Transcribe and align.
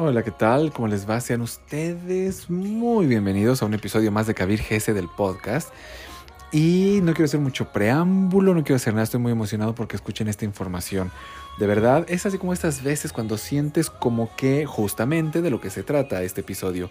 Hola, 0.00 0.22
¿qué 0.22 0.30
tal? 0.30 0.72
¿Cómo 0.72 0.86
les 0.86 1.10
va? 1.10 1.20
Sean 1.20 1.40
ustedes 1.40 2.48
muy 2.48 3.06
bienvenidos 3.08 3.62
a 3.62 3.66
un 3.66 3.74
episodio 3.74 4.12
más 4.12 4.28
de 4.28 4.34
Kabir 4.34 4.62
GS 4.62 4.94
del 4.94 5.08
podcast. 5.08 5.70
Y 6.52 7.00
no 7.02 7.14
quiero 7.14 7.24
hacer 7.24 7.40
mucho 7.40 7.72
preámbulo, 7.72 8.54
no 8.54 8.62
quiero 8.62 8.76
hacer 8.76 8.94
nada, 8.94 9.02
estoy 9.02 9.18
muy 9.18 9.32
emocionado 9.32 9.74
porque 9.74 9.96
escuchen 9.96 10.28
esta 10.28 10.44
información. 10.44 11.10
De 11.58 11.66
verdad, 11.66 12.06
es 12.08 12.26
así 12.26 12.38
como 12.38 12.52
estas 12.52 12.84
veces 12.84 13.12
cuando 13.12 13.36
sientes 13.38 13.90
como 13.90 14.30
que 14.36 14.66
justamente 14.66 15.42
de 15.42 15.50
lo 15.50 15.60
que 15.60 15.68
se 15.68 15.82
trata 15.82 16.22
este 16.22 16.42
episodio, 16.42 16.90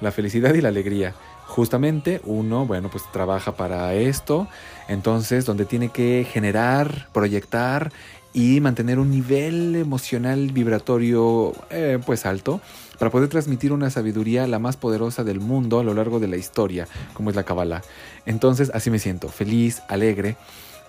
la 0.00 0.10
felicidad 0.10 0.52
y 0.52 0.60
la 0.60 0.70
alegría. 0.70 1.14
Justamente 1.46 2.20
uno, 2.24 2.66
bueno, 2.66 2.90
pues 2.90 3.04
trabaja 3.12 3.54
para 3.54 3.94
esto, 3.94 4.48
entonces 4.88 5.46
donde 5.46 5.66
tiene 5.66 5.90
que 5.90 6.26
generar, 6.28 7.08
proyectar 7.12 7.92
y 8.32 8.60
mantener 8.60 8.98
un 8.98 9.10
nivel 9.10 9.74
emocional 9.76 10.52
vibratorio 10.52 11.52
eh, 11.70 11.98
pues 12.04 12.26
alto 12.26 12.60
para 12.98 13.10
poder 13.10 13.28
transmitir 13.28 13.72
una 13.72 13.90
sabiduría 13.90 14.46
la 14.46 14.58
más 14.58 14.76
poderosa 14.76 15.24
del 15.24 15.40
mundo 15.40 15.80
a 15.80 15.84
lo 15.84 15.94
largo 15.94 16.20
de 16.20 16.28
la 16.28 16.36
historia, 16.36 16.86
como 17.14 17.30
es 17.30 17.36
la 17.36 17.44
Kabbalah. 17.44 17.82
Entonces 18.26 18.70
así 18.74 18.90
me 18.90 18.98
siento, 18.98 19.28
feliz, 19.28 19.82
alegre 19.88 20.36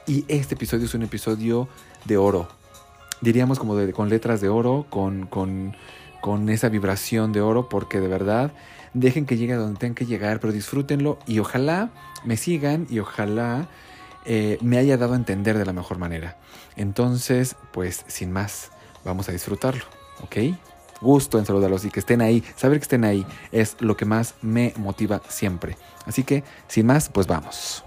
y 0.06 0.26
este 0.28 0.56
episodio 0.56 0.86
es 0.86 0.94
un 0.94 1.04
episodio 1.04 1.68
de 2.06 2.18
oro. 2.18 2.48
Diríamos 3.22 3.60
como 3.60 3.76
de, 3.76 3.94
con 3.94 4.10
letras 4.10 4.42
de 4.42 4.50
oro, 4.50 4.86
con, 4.90 5.26
con, 5.26 5.76
con 6.22 6.50
esa 6.50 6.70
vibración 6.70 7.32
de 7.32 7.42
oro, 7.42 7.70
porque 7.70 8.00
de 8.00 8.08
verdad 8.08 8.52
dejen 8.94 9.26
que 9.26 9.38
llegue 9.38 9.54
a 9.54 9.58
donde 9.58 9.80
tengan 9.80 9.96
que 9.96 10.06
llegar, 10.06 10.40
pero 10.40 10.54
disfrútenlo 10.54 11.18
y 11.28 11.40
ojalá 11.40 11.92
me 12.26 12.36
sigan 12.36 12.88
y 12.90 13.00
ojalá 13.00 13.68
eh, 14.26 14.58
me 14.62 14.78
haya 14.78 14.98
dado 14.98 15.14
a 15.14 15.16
entender 15.16 15.58
de 15.58 15.66
la 15.66 15.74
mejor 15.74 15.98
manera. 15.98 16.38
Entonces, 16.76 17.56
pues 17.72 18.04
sin 18.08 18.32
más, 18.32 18.72
vamos 19.04 19.30
a 19.30 19.32
disfrutarlo, 19.32 19.84
¿ok? 20.24 20.38
Gusto 21.02 21.40
en 21.40 21.46
saludarlos 21.46 21.84
y 21.86 21.90
que 21.90 22.00
estén 22.00 22.22
ahí, 22.22 22.44
saber 22.56 22.78
que 22.78 22.84
estén 22.84 23.04
ahí 23.04 23.26
es 23.52 23.76
lo 23.80 23.98
que 23.98 24.06
más 24.06 24.36
me 24.42 24.74
motiva 24.78 25.22
siempre. 25.28 25.78
Así 26.06 26.24
que, 26.24 26.44
sin 26.68 26.86
más, 26.86 27.10
pues 27.10 27.26
vamos. 27.28 27.84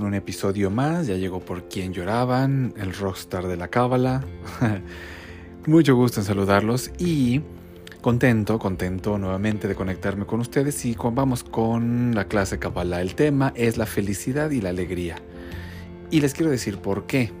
En 0.00 0.06
un 0.06 0.14
episodio 0.14 0.70
más. 0.70 1.06
Ya 1.06 1.16
llegó 1.16 1.40
por 1.40 1.68
quien 1.68 1.92
lloraban, 1.92 2.74
el 2.76 2.94
rockstar 2.94 3.46
de 3.46 3.56
la 3.56 3.68
cábala. 3.68 4.24
Mucho 5.66 5.96
gusto 5.96 6.20
en 6.20 6.26
saludarlos 6.26 6.90
y 6.98 7.42
contento, 8.00 8.58
contento 8.58 9.18
nuevamente 9.18 9.66
de 9.68 9.74
conectarme 9.74 10.26
con 10.26 10.40
ustedes 10.40 10.84
y 10.84 10.96
vamos 10.96 11.44
con 11.44 12.14
la 12.14 12.26
clase 12.26 12.58
cábala. 12.58 13.00
El 13.00 13.14
tema 13.14 13.52
es 13.56 13.76
la 13.76 13.86
felicidad 13.86 14.50
y 14.50 14.60
la 14.60 14.70
alegría. 14.70 15.16
Y 16.10 16.20
les 16.20 16.34
quiero 16.34 16.50
decir 16.50 16.78
por 16.78 17.06
qué. 17.06 17.32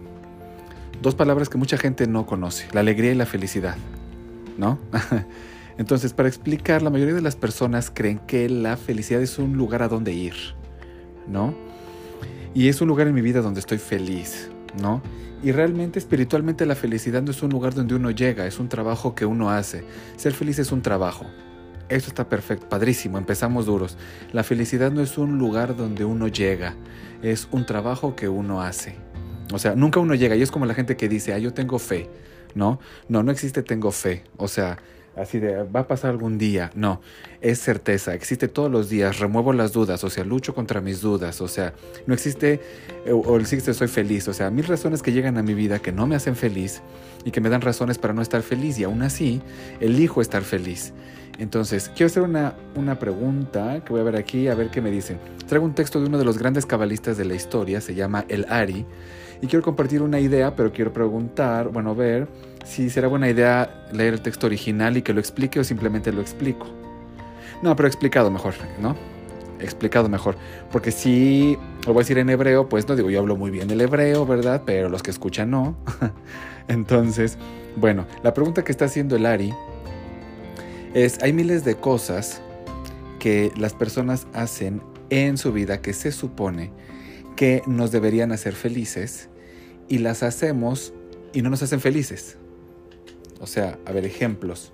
Dos 1.02 1.14
palabras 1.14 1.48
que 1.48 1.58
mucha 1.58 1.76
gente 1.76 2.06
no 2.06 2.26
conoce, 2.26 2.66
la 2.72 2.80
alegría 2.80 3.12
y 3.12 3.14
la 3.14 3.26
felicidad, 3.26 3.76
¿no? 4.56 4.78
Entonces, 5.78 6.14
para 6.14 6.28
explicar, 6.28 6.80
la 6.80 6.88
mayoría 6.88 7.14
de 7.14 7.20
las 7.20 7.36
personas 7.36 7.92
creen 7.92 8.18
que 8.26 8.48
la 8.48 8.78
felicidad 8.78 9.20
es 9.20 9.38
un 9.38 9.58
lugar 9.58 9.82
a 9.82 9.88
donde 9.88 10.14
ir 10.14 10.34
¿no? 11.26 11.54
Y 12.56 12.70
es 12.70 12.80
un 12.80 12.88
lugar 12.88 13.06
en 13.06 13.12
mi 13.12 13.20
vida 13.20 13.42
donde 13.42 13.60
estoy 13.60 13.76
feliz, 13.76 14.48
¿no? 14.80 15.02
Y 15.42 15.52
realmente 15.52 15.98
espiritualmente 15.98 16.64
la 16.64 16.74
felicidad 16.74 17.20
no 17.20 17.30
es 17.30 17.42
un 17.42 17.50
lugar 17.50 17.74
donde 17.74 17.94
uno 17.94 18.10
llega, 18.10 18.46
es 18.46 18.58
un 18.58 18.70
trabajo 18.70 19.14
que 19.14 19.26
uno 19.26 19.50
hace. 19.50 19.84
Ser 20.16 20.32
feliz 20.32 20.58
es 20.58 20.72
un 20.72 20.80
trabajo. 20.80 21.26
Eso 21.90 22.08
está 22.08 22.30
perfecto, 22.30 22.66
padrísimo, 22.66 23.18
empezamos 23.18 23.66
duros. 23.66 23.98
La 24.32 24.42
felicidad 24.42 24.90
no 24.90 25.02
es 25.02 25.18
un 25.18 25.36
lugar 25.36 25.76
donde 25.76 26.06
uno 26.06 26.28
llega, 26.28 26.74
es 27.20 27.46
un 27.50 27.66
trabajo 27.66 28.16
que 28.16 28.26
uno 28.26 28.62
hace. 28.62 28.96
O 29.52 29.58
sea, 29.58 29.74
nunca 29.74 30.00
uno 30.00 30.14
llega 30.14 30.34
y 30.34 30.40
es 30.40 30.50
como 30.50 30.64
la 30.64 30.72
gente 30.72 30.96
que 30.96 31.10
dice, 31.10 31.34
ah, 31.34 31.38
yo 31.38 31.52
tengo 31.52 31.78
fe, 31.78 32.08
¿no? 32.54 32.80
No, 33.06 33.22
no 33.22 33.32
existe 33.32 33.62
tengo 33.62 33.92
fe. 33.92 34.24
O 34.38 34.48
sea, 34.48 34.78
así 35.16 35.38
de 35.38 35.62
va 35.64 35.80
a 35.80 35.88
pasar 35.88 36.10
algún 36.10 36.38
día. 36.38 36.70
No, 36.74 37.00
es 37.40 37.58
certeza, 37.58 38.14
existe 38.14 38.48
todos 38.48 38.70
los 38.70 38.88
días, 38.88 39.18
remuevo 39.18 39.52
las 39.52 39.72
dudas, 39.72 40.04
o 40.04 40.10
sea, 40.10 40.24
lucho 40.24 40.54
contra 40.54 40.80
mis 40.80 41.00
dudas, 41.00 41.40
o 41.40 41.48
sea, 41.48 41.74
no 42.06 42.14
existe 42.14 42.60
eh, 43.04 43.12
o 43.12 43.36
existe 43.38 43.74
soy 43.74 43.88
feliz, 43.88 44.28
o 44.28 44.32
sea, 44.32 44.50
mil 44.50 44.66
razones 44.66 45.02
que 45.02 45.12
llegan 45.12 45.38
a 45.38 45.42
mi 45.42 45.54
vida 45.54 45.78
que 45.78 45.92
no 45.92 46.06
me 46.06 46.16
hacen 46.16 46.36
feliz 46.36 46.82
y 47.24 47.30
que 47.30 47.40
me 47.40 47.48
dan 47.48 47.60
razones 47.60 47.98
para 47.98 48.14
no 48.14 48.22
estar 48.22 48.42
feliz 48.42 48.78
y 48.78 48.84
aún 48.84 49.02
así 49.02 49.40
elijo 49.80 50.20
estar 50.20 50.42
feliz. 50.42 50.92
Entonces, 51.38 51.90
quiero 51.90 52.06
hacer 52.06 52.22
una, 52.22 52.54
una 52.76 52.98
pregunta 52.98 53.82
que 53.84 53.92
voy 53.92 54.00
a 54.00 54.04
ver 54.04 54.16
aquí, 54.16 54.48
a 54.48 54.54
ver 54.54 54.70
qué 54.70 54.80
me 54.80 54.90
dicen. 54.90 55.18
Traigo 55.46 55.66
un 55.66 55.74
texto 55.74 56.00
de 56.00 56.06
uno 56.06 56.18
de 56.18 56.24
los 56.24 56.38
grandes 56.38 56.64
cabalistas 56.64 57.18
de 57.18 57.26
la 57.26 57.34
historia, 57.34 57.80
se 57.80 57.94
llama 57.94 58.24
El 58.28 58.46
Ari, 58.48 58.86
y 59.42 59.46
quiero 59.46 59.62
compartir 59.62 60.02
una 60.02 60.18
idea, 60.18 60.56
pero 60.56 60.72
quiero 60.72 60.92
preguntar, 60.92 61.68
bueno, 61.68 61.94
ver 61.94 62.26
si 62.66 62.90
será 62.90 63.08
buena 63.08 63.30
idea 63.30 63.86
leer 63.92 64.14
el 64.14 64.20
texto 64.20 64.46
original 64.46 64.96
y 64.96 65.02
que 65.02 65.12
lo 65.12 65.20
explique 65.20 65.60
o 65.60 65.64
simplemente 65.64 66.12
lo 66.12 66.20
explico. 66.20 66.66
No, 67.62 67.74
pero 67.76 67.86
explicado 67.86 68.30
mejor, 68.30 68.54
¿no? 68.80 68.96
Explicado 69.60 70.08
mejor. 70.08 70.36
Porque 70.70 70.90
si 70.90 71.56
lo 71.86 71.92
voy 71.92 72.00
a 72.00 72.02
decir 72.02 72.18
en 72.18 72.28
hebreo, 72.28 72.68
pues 72.68 72.86
no 72.88 72.96
digo, 72.96 73.08
yo 73.08 73.20
hablo 73.20 73.36
muy 73.36 73.50
bien 73.50 73.70
el 73.70 73.80
hebreo, 73.80 74.26
¿verdad? 74.26 74.62
Pero 74.66 74.88
los 74.88 75.02
que 75.02 75.10
escuchan 75.10 75.50
no. 75.50 75.76
Entonces, 76.68 77.38
bueno, 77.76 78.06
la 78.22 78.34
pregunta 78.34 78.64
que 78.64 78.72
está 78.72 78.86
haciendo 78.86 79.16
el 79.16 79.24
Ari 79.24 79.54
es, 80.92 81.22
hay 81.22 81.32
miles 81.32 81.64
de 81.64 81.76
cosas 81.76 82.42
que 83.20 83.52
las 83.56 83.72
personas 83.72 84.26
hacen 84.34 84.82
en 85.08 85.38
su 85.38 85.52
vida 85.52 85.80
que 85.80 85.92
se 85.92 86.10
supone 86.10 86.72
que 87.36 87.62
nos 87.66 87.92
deberían 87.92 88.32
hacer 88.32 88.54
felices 88.54 89.28
y 89.88 89.98
las 89.98 90.22
hacemos 90.22 90.92
y 91.32 91.42
no 91.42 91.50
nos 91.50 91.62
hacen 91.62 91.80
felices. 91.80 92.38
O 93.40 93.46
sea, 93.46 93.78
a 93.84 93.92
ver, 93.92 94.04
ejemplos. 94.04 94.72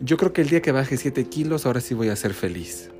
Yo 0.00 0.16
creo 0.16 0.32
que 0.32 0.40
el 0.40 0.48
día 0.48 0.62
que 0.62 0.72
baje 0.72 0.96
7 0.96 1.24
kilos, 1.24 1.66
ahora 1.66 1.80
sí 1.80 1.94
voy 1.94 2.08
a 2.08 2.16
ser 2.16 2.32
feliz. 2.32 2.90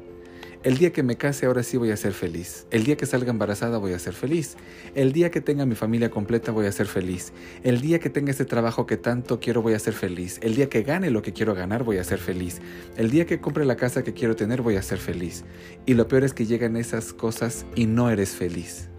El 0.62 0.76
día 0.76 0.92
que 0.92 1.02
me 1.02 1.16
case, 1.16 1.46
ahora 1.46 1.62
sí 1.62 1.78
voy 1.78 1.90
a 1.90 1.96
ser 1.96 2.12
feliz. 2.12 2.66
El 2.70 2.84
día 2.84 2.94
que 2.98 3.06
salga 3.06 3.30
embarazada, 3.30 3.78
voy 3.78 3.94
a 3.94 3.98
ser 3.98 4.12
feliz. 4.12 4.58
El 4.94 5.12
día 5.12 5.30
que 5.30 5.40
tenga 5.40 5.64
mi 5.64 5.74
familia 5.74 6.10
completa, 6.10 6.52
voy 6.52 6.66
a 6.66 6.72
ser 6.72 6.86
feliz. 6.86 7.32
El 7.62 7.80
día 7.80 7.98
que 7.98 8.10
tenga 8.10 8.30
este 8.30 8.44
trabajo 8.44 8.84
que 8.84 8.98
tanto 8.98 9.40
quiero, 9.40 9.62
voy 9.62 9.72
a 9.72 9.78
ser 9.78 9.94
feliz. 9.94 10.38
El 10.42 10.54
día 10.54 10.68
que 10.68 10.82
gane 10.82 11.10
lo 11.10 11.22
que 11.22 11.32
quiero 11.32 11.54
ganar, 11.54 11.82
voy 11.82 11.96
a 11.96 12.04
ser 12.04 12.18
feliz. 12.18 12.60
El 12.98 13.10
día 13.10 13.24
que 13.24 13.40
compre 13.40 13.64
la 13.64 13.76
casa 13.76 14.04
que 14.04 14.12
quiero 14.12 14.36
tener, 14.36 14.60
voy 14.60 14.76
a 14.76 14.82
ser 14.82 14.98
feliz. 14.98 15.44
Y 15.86 15.94
lo 15.94 16.06
peor 16.08 16.24
es 16.24 16.34
que 16.34 16.44
llegan 16.44 16.76
esas 16.76 17.14
cosas 17.14 17.64
y 17.74 17.86
no 17.86 18.10
eres 18.10 18.32
feliz. 18.32 18.90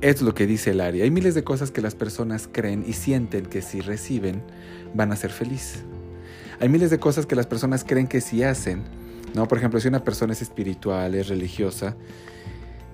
Es 0.00 0.20
lo 0.22 0.34
que 0.34 0.46
dice 0.46 0.70
el 0.70 0.80
área. 0.80 1.04
Hay 1.04 1.10
miles 1.10 1.34
de 1.34 1.44
cosas 1.44 1.70
que 1.70 1.80
las 1.80 1.94
personas 1.94 2.48
creen 2.50 2.84
y 2.86 2.92
sienten 2.92 3.46
que 3.46 3.62
si 3.62 3.80
reciben 3.80 4.42
van 4.94 5.12
a 5.12 5.16
ser 5.16 5.30
feliz. 5.30 5.82
Hay 6.60 6.68
miles 6.68 6.90
de 6.90 6.98
cosas 6.98 7.26
que 7.26 7.34
las 7.34 7.46
personas 7.46 7.84
creen 7.84 8.06
que 8.06 8.20
si 8.20 8.42
hacen, 8.42 8.84
¿no? 9.34 9.48
Por 9.48 9.58
ejemplo, 9.58 9.80
si 9.80 9.88
una 9.88 10.04
persona 10.04 10.32
es 10.32 10.42
espiritual, 10.42 11.14
es 11.14 11.28
religiosa, 11.28 11.96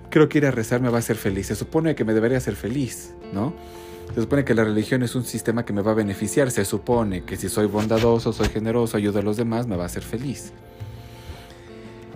creo 0.09 0.29
que 0.29 0.37
ir 0.37 0.45
a 0.45 0.51
rezar 0.51 0.81
me 0.81 0.89
va 0.89 0.97
a 0.97 0.99
hacer 0.99 1.15
feliz. 1.15 1.47
Se 1.47 1.55
supone 1.55 1.95
que 1.95 2.05
me 2.05 2.13
debería 2.13 2.37
hacer 2.37 2.55
feliz, 2.55 3.13
¿no? 3.33 3.53
Se 4.13 4.21
supone 4.21 4.45
que 4.45 4.53
la 4.53 4.63
religión 4.63 5.01
es 5.01 5.15
un 5.15 5.23
sistema 5.23 5.65
que 5.65 5.73
me 5.73 5.81
va 5.81 5.91
a 5.91 5.95
beneficiar. 5.95 6.51
Se 6.51 6.65
supone 6.65 7.23
que 7.23 7.35
si 7.35 7.49
soy 7.49 7.67
bondadoso, 7.67 8.31
soy 8.31 8.47
generoso, 8.49 8.97
ayudo 8.97 9.19
a 9.19 9.21
los 9.23 9.37
demás, 9.37 9.65
me 9.65 9.75
va 9.75 9.83
a 9.83 9.85
hacer 9.87 10.03
feliz. 10.03 10.53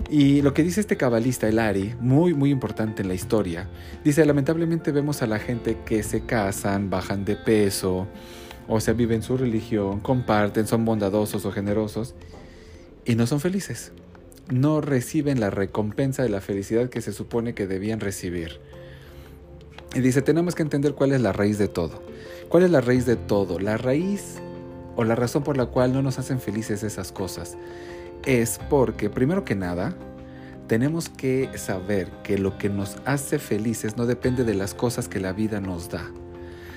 Y 0.10 0.42
lo 0.42 0.54
que 0.54 0.64
dice 0.64 0.80
este 0.80 0.96
cabalista, 0.96 1.50
el 1.50 1.60
Ari, 1.60 1.96
muy 2.00 2.34
muy 2.34 2.50
importante 2.50 3.02
en 3.02 3.10
la 3.10 3.14
historia, 3.14 3.68
dice, 4.06 4.26
lamentablemente 4.26 4.92
vemos 4.92 5.22
a 5.22 5.28
la 5.28 5.38
gente 5.38 5.78
que 5.86 6.02
se 6.02 6.22
casan, 6.22 6.90
bajan 6.90 7.26
de 7.26 7.36
peso, 7.36 8.08
o 8.70 8.80
sea, 8.80 8.94
viven 8.94 9.22
su 9.22 9.36
religión, 9.36 10.00
comparten, 10.00 10.66
son 10.66 10.86
bondadosos 10.86 11.46
o 11.46 11.52
generosos, 11.52 12.16
y 13.06 13.16
no 13.16 13.28
son 13.28 13.42
felices. 13.42 13.92
No 14.50 14.80
reciben 14.80 15.42
la 15.42 15.50
recompensa 15.50 16.24
de 16.24 16.30
la 16.30 16.40
felicidad 16.40 16.90
que 16.90 17.02
se 17.02 17.12
supone 17.12 17.54
que 17.54 17.68
debían 17.68 18.00
recibir. 18.00 18.62
Y 19.94 20.00
dice, 20.00 20.22
tenemos 20.22 20.56
que 20.56 20.64
entender 20.64 20.94
cuál 20.94 21.12
es 21.12 21.20
la 21.20 21.34
raíz 21.34 21.58
de 21.58 21.68
todo. 21.68 22.02
¿Cuál 22.48 22.64
es 22.64 22.72
la 22.72 22.80
raíz 22.80 23.06
de 23.06 23.18
todo? 23.18 23.60
La 23.60 23.76
raíz 23.76 24.36
o 24.96 25.04
la 25.04 25.16
razón 25.16 25.44
por 25.44 25.58
la 25.58 25.66
cual 25.66 25.92
no 25.92 26.02
nos 26.02 26.18
hacen 26.18 26.40
felices 26.40 26.84
esas 26.84 27.12
cosas 27.12 27.58
es 28.28 28.60
porque, 28.70 29.10
primero 29.10 29.46
que 29.46 29.56
nada, 29.56 29.96
tenemos 30.68 31.08
que 31.08 31.50
saber 31.58 32.12
que 32.24 32.38
lo 32.38 32.58
que 32.58 32.68
nos 32.68 32.98
hace 33.06 33.40
felices 33.40 33.96
no 33.96 34.06
depende 34.06 34.44
de 34.44 34.54
las 34.54 34.74
cosas 34.74 35.08
que 35.08 35.22
la 35.22 35.32
vida 35.32 35.62
nos 35.62 35.90
da, 35.90 36.12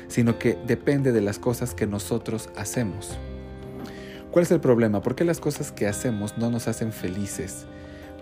sino 0.07 0.39
que 0.39 0.57
depende 0.67 1.11
de 1.11 1.21
las 1.21 1.41
cosas 1.41 1.75
que 1.75 1.89
nosotros 1.89 2.51
hacemos. 2.57 3.19
¿Cuál 4.31 4.45
es 4.45 4.53
el 4.53 4.61
problema? 4.61 5.03
¿Por 5.03 5.17
qué 5.17 5.25
las 5.25 5.41
cosas 5.41 5.73
que 5.73 5.89
hacemos 5.89 6.39
no 6.39 6.53
nos 6.53 6.69
hacen 6.69 6.93
felices? 6.93 7.67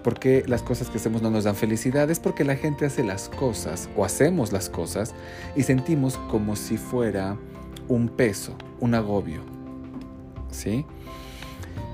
¿Por 0.02 0.18
qué 0.18 0.42
las 0.46 0.62
cosas 0.62 0.88
que 0.88 0.96
hacemos 0.96 1.20
no 1.20 1.30
nos 1.30 1.44
dan 1.44 1.54
felicidad? 1.54 2.10
Es 2.10 2.20
porque 2.20 2.44
la 2.44 2.56
gente 2.56 2.86
hace 2.86 3.04
las 3.04 3.28
cosas 3.28 3.90
o 3.94 4.06
hacemos 4.06 4.52
las 4.52 4.70
cosas 4.70 5.14
y 5.54 5.64
sentimos 5.64 6.16
como 6.30 6.56
si 6.56 6.78
fuera 6.78 7.36
un 7.88 8.08
peso, 8.08 8.56
un 8.80 8.94
agobio. 8.94 9.42
¿Sí? 10.50 10.86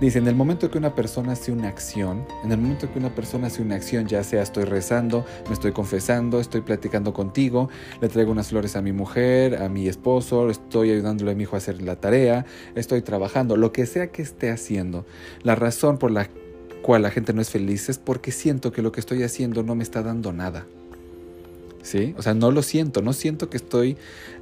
Dice, 0.01 0.19
en 0.19 0.27
el 0.27 0.35
momento 0.35 0.73
que 0.73 0.77
una 0.77 0.93
persona 0.97 1.33
hace 1.33 1.53
una 1.53 1.69
acción, 1.69 2.27
en 2.43 2.51
el 2.51 2.59
momento 2.59 2.93
que 2.93 2.99
una 2.99 3.15
persona 3.15 3.47
hace 3.47 3.63
una 3.63 3.77
acción, 3.77 4.09
ya 4.09 4.25
sea 4.25 4.43
estoy 4.43 4.65
rezando, 4.65 5.25
me 5.47 5.55
estoy 5.55 5.71
confesando, 5.71 6.41
estoy 6.41 6.63
platicando 6.63 7.13
contigo, 7.13 7.69
le 8.01 8.09
traigo 8.09 8.33
unas 8.33 8.49
flores 8.49 8.75
a 8.75 8.83
mi 8.83 8.93
mujer, 8.93 9.63
a 9.63 9.69
mi 9.69 9.87
esposo, 9.87 10.51
estoy 10.51 10.91
ayudándole 10.91 11.31
a 11.31 11.35
mi 11.37 11.45
hijo 11.45 11.55
a 11.55 11.59
hacer 11.59 11.81
la 11.81 11.95
tarea, 11.97 12.45
estoy 12.75 13.03
trabajando, 13.03 13.57
lo 13.57 13.73
que 13.73 13.87
sea 13.87 14.09
que 14.09 14.23
esté 14.23 14.51
haciendo, 14.51 15.07
la 15.45 15.55
razón 15.55 15.99
por 15.99 16.11
la 16.11 16.29
cual 16.83 17.03
la 17.03 17.11
gente 17.11 17.33
no 17.33 17.41
es 17.41 17.51
feliz 17.51 17.89
es 17.89 17.99
porque 17.99 18.33
siento 18.33 18.73
que 18.73 18.83
lo 18.83 18.91
que 18.91 18.99
estoy 18.99 19.23
haciendo 19.23 19.63
no 19.63 19.77
me 19.77 19.85
está 19.85 20.03
dando 20.03 20.33
nada. 20.33 20.67
¿Sí? 21.83 22.15
O 22.17 22.23
sea, 22.23 22.35
no 22.35 22.51
lo 22.51 22.63
siento, 22.63 23.01
no 23.01 23.13
siento 23.13 23.49
que 23.49 23.59
estoy 23.59 23.97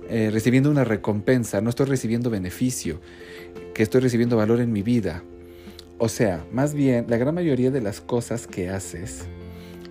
eh, 0.08 0.30
recibiendo 0.32 0.70
una 0.70 0.84
recompensa, 0.84 1.60
no 1.60 1.70
estoy 1.70 1.86
recibiendo 1.86 2.30
beneficio, 2.30 3.00
que 3.74 3.82
estoy 3.82 4.00
recibiendo 4.00 4.36
valor 4.36 4.60
en 4.60 4.72
mi 4.72 4.82
vida. 4.82 5.22
O 6.04 6.08
sea, 6.08 6.44
más 6.50 6.74
bien, 6.74 7.06
la 7.06 7.16
gran 7.16 7.32
mayoría 7.32 7.70
de 7.70 7.80
las 7.80 8.00
cosas 8.00 8.48
que 8.48 8.68
haces, 8.68 9.26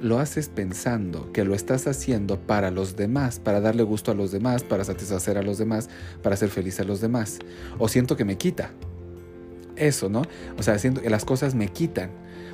lo 0.02 0.19
haces 0.19 0.50
pensando 0.50 1.31
que 1.31 1.46
lo 1.46 1.56
estás 1.56 1.88
haciendo 1.88 2.38
para 2.38 2.69
los 2.69 2.98
demás, 2.98 3.40
para 3.40 3.62
darle 3.62 3.84
gusto 3.84 4.12
a 4.12 4.13
los 4.13 4.30
demás, 4.34 4.62
para 4.62 4.84
satisfacer 4.84 5.38
a 5.38 5.42
los 5.42 5.58
demás, 5.58 5.90
para 6.22 6.34
hacer 6.34 6.50
feliz 6.50 6.81
a 6.81 6.84
los 6.84 7.00
demás. 7.00 7.40
O 7.80 7.88
siento 7.88 8.18
que 8.18 8.25
me 8.25 8.38
quita. 8.38 8.72
Eso, 9.78 10.10
¿no? 10.10 10.24
O 10.58 10.63
sea, 10.63 10.78
siento 10.80 11.02
que 11.02 11.10
las 11.10 11.24
cosas 11.24 11.56
me 11.56 11.69
quitan. 11.69 12.10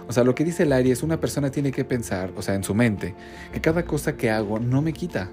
O 0.07 0.13
sea, 0.13 0.23
lo 0.23 0.35
que 0.35 0.45
dice 0.45 0.67
Larry 0.67 0.91
es 0.91 1.01
una 1.01 1.19
persona 1.19 1.49
tiene 1.49 1.71
que 1.71 1.83
pensar, 1.83 2.33
o 2.37 2.43
sea, 2.43 2.53
en 2.53 2.63
su 2.63 2.75
mente, 2.75 3.15
que 3.51 3.59
cada 3.59 3.85
cosa 3.85 4.17
que 4.17 4.29
hago 4.29 4.59
no 4.59 4.83
me 4.83 4.93
quita. 4.93 5.31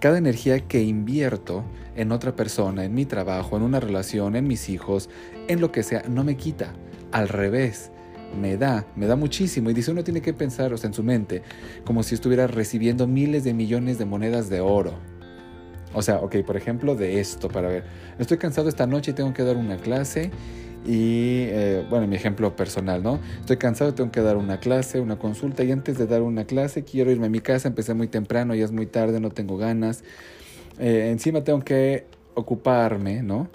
Cada 0.00 0.18
energía 0.18 0.60
que 0.60 0.82
invierto 0.82 1.64
en 1.96 2.12
otra 2.12 2.36
persona, 2.36 2.84
en 2.84 2.92
mi 2.92 3.06
trabajo, 3.06 3.56
en 3.56 3.62
una 3.62 3.80
relación, 3.80 4.36
en 4.36 4.46
mis 4.46 4.68
hijos, 4.68 5.08
en 5.48 5.62
lo 5.62 5.72
que 5.72 5.82
sea, 5.82 6.02
no 6.10 6.24
me 6.24 6.36
quita 6.36 6.74
al 7.14 7.28
revés, 7.28 7.92
me 8.40 8.56
da, 8.56 8.84
me 8.96 9.06
da 9.06 9.14
muchísimo. 9.14 9.70
Y 9.70 9.72
dice, 9.72 9.92
uno 9.92 10.02
tiene 10.02 10.20
que 10.20 10.34
pensar, 10.34 10.72
o 10.72 10.76
sea, 10.76 10.88
en 10.88 10.94
su 10.94 11.04
mente, 11.04 11.42
como 11.84 12.02
si 12.02 12.16
estuviera 12.16 12.48
recibiendo 12.48 13.06
miles 13.06 13.44
de 13.44 13.54
millones 13.54 13.98
de 13.98 14.04
monedas 14.04 14.50
de 14.50 14.60
oro. 14.60 14.94
O 15.94 16.02
sea, 16.02 16.16
ok, 16.16 16.38
por 16.44 16.56
ejemplo, 16.56 16.96
de 16.96 17.20
esto, 17.20 17.48
para 17.48 17.68
ver, 17.68 17.84
estoy 18.18 18.36
cansado 18.38 18.68
esta 18.68 18.88
noche 18.88 19.12
y 19.12 19.14
tengo 19.14 19.32
que 19.32 19.44
dar 19.44 19.56
una 19.56 19.76
clase. 19.76 20.32
Y, 20.84 21.46
eh, 21.46 21.86
bueno, 21.88 22.08
mi 22.08 22.16
ejemplo 22.16 22.56
personal, 22.56 23.00
¿no? 23.00 23.20
Estoy 23.38 23.58
cansado, 23.58 23.94
tengo 23.94 24.10
que 24.10 24.20
dar 24.20 24.36
una 24.36 24.58
clase, 24.58 24.98
una 24.98 25.16
consulta. 25.16 25.62
Y 25.62 25.70
antes 25.70 25.96
de 25.96 26.08
dar 26.08 26.20
una 26.22 26.46
clase, 26.46 26.82
quiero 26.82 27.12
irme 27.12 27.26
a 27.26 27.30
mi 27.30 27.40
casa. 27.40 27.68
Empecé 27.68 27.94
muy 27.94 28.08
temprano, 28.08 28.56
ya 28.56 28.64
es 28.64 28.72
muy 28.72 28.86
tarde, 28.86 29.20
no 29.20 29.30
tengo 29.30 29.56
ganas. 29.56 30.02
Eh, 30.80 31.10
encima 31.12 31.44
tengo 31.44 31.60
que 31.60 32.06
ocuparme, 32.34 33.22
¿no? 33.22 33.48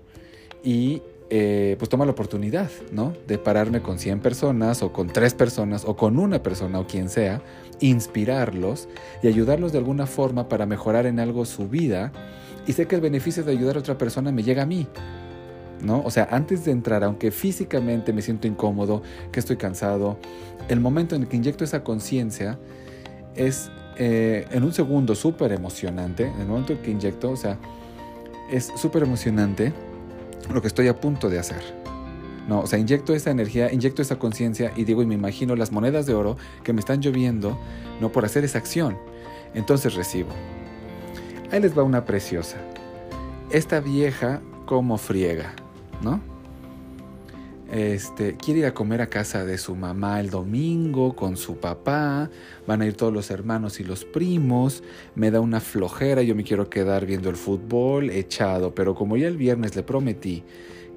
Y 0.63 1.01
eh, 1.31 1.75
pues 1.77 1.89
toma 1.89 2.05
la 2.05 2.11
oportunidad, 2.11 2.71
¿no? 2.91 3.13
De 3.27 3.37
pararme 3.37 3.81
con 3.81 3.99
100 3.99 4.19
personas 4.19 4.81
o 4.81 4.91
con 4.91 5.07
3 5.07 5.35
personas 5.35 5.83
o 5.85 5.95
con 5.95 6.17
una 6.17 6.41
persona 6.41 6.79
o 6.79 6.87
quien 6.87 7.07
sea, 7.07 7.41
inspirarlos 7.79 8.89
y 9.21 9.27
ayudarlos 9.27 9.71
de 9.71 9.77
alguna 9.77 10.07
forma 10.07 10.49
para 10.49 10.65
mejorar 10.65 11.05
en 11.05 11.19
algo 11.19 11.45
su 11.45 11.69
vida. 11.69 12.11
Y 12.65 12.73
sé 12.73 12.87
que 12.87 12.95
el 12.95 13.01
beneficio 13.01 13.43
de 13.43 13.51
ayudar 13.51 13.77
a 13.77 13.79
otra 13.79 13.97
persona 13.97 14.31
me 14.31 14.41
llega 14.41 14.63
a 14.63 14.65
mí, 14.65 14.87
¿no? 15.83 16.01
O 16.03 16.09
sea, 16.09 16.27
antes 16.31 16.65
de 16.65 16.71
entrar, 16.71 17.03
aunque 17.03 17.29
físicamente 17.29 18.11
me 18.11 18.23
siento 18.23 18.47
incómodo, 18.47 19.03
que 19.31 19.39
estoy 19.39 19.57
cansado, 19.57 20.17
el 20.67 20.79
momento 20.79 21.15
en 21.15 21.23
el 21.23 21.27
que 21.27 21.37
inyecto 21.37 21.63
esa 21.63 21.83
conciencia 21.83 22.57
es 23.35 23.69
eh, 23.97 24.47
en 24.49 24.63
un 24.63 24.73
segundo 24.73 25.13
súper 25.13 25.51
emocionante, 25.51 26.25
en 26.25 26.41
el 26.41 26.47
momento 26.47 26.73
en 26.73 26.79
que 26.79 26.89
inyecto, 26.89 27.29
o 27.29 27.35
sea, 27.35 27.59
es 28.51 28.71
súper 28.75 29.03
emocionante 29.03 29.73
lo 30.53 30.61
que 30.61 30.67
estoy 30.67 30.87
a 30.87 30.99
punto 30.99 31.29
de 31.29 31.39
hacer. 31.39 31.61
No, 32.47 32.61
o 32.61 32.67
sea, 32.67 32.79
inyecto 32.79 33.13
esa 33.13 33.29
energía, 33.29 33.71
inyecto 33.71 34.01
esa 34.01 34.17
conciencia 34.17 34.71
y 34.75 34.83
digo 34.83 35.03
y 35.03 35.05
me 35.05 35.13
imagino 35.13 35.55
las 35.55 35.71
monedas 35.71 36.07
de 36.07 36.15
oro 36.15 36.35
que 36.63 36.73
me 36.73 36.79
están 36.79 37.01
lloviendo, 37.01 37.59
no 38.01 38.11
por 38.11 38.25
hacer 38.25 38.43
esa 38.43 38.57
acción. 38.57 38.97
Entonces 39.53 39.93
recibo. 39.93 40.29
Ahí 41.51 41.59
les 41.59 41.77
va 41.77 41.83
una 41.83 42.05
preciosa. 42.05 42.57
Esta 43.51 43.79
vieja 43.79 44.41
como 44.65 44.97
friega, 44.97 45.53
¿no? 46.01 46.19
Este, 47.71 48.35
quiere 48.35 48.61
ir 48.61 48.65
a 48.65 48.73
comer 48.73 48.99
a 49.01 49.07
casa 49.07 49.45
de 49.45 49.59
su 49.59 49.75
mamá 49.75 50.19
el 50.19 50.31
domingo 50.31 51.15
con 51.15 51.37
su 51.37 51.57
papá, 51.57 52.29
van 52.65 52.81
a 52.81 52.87
ir 52.87 52.93
todos 52.95 53.13
los 53.13 53.29
hermanos 53.29 53.79
y 53.79 53.83
los 53.83 54.05
primos, 54.05 54.81
me 55.13 55.29
da 55.29 55.39
una 55.39 55.59
flojera, 55.59 56.23
yo 56.23 56.33
me 56.33 56.43
quiero 56.43 56.67
quedar 56.67 57.05
viendo 57.05 57.29
el 57.29 57.35
fútbol 57.35 58.09
echado, 58.09 58.73
pero 58.73 58.95
como 58.95 59.17
ya 59.17 59.27
el 59.27 59.37
viernes 59.37 59.75
le 59.75 59.83
prometí 59.83 60.43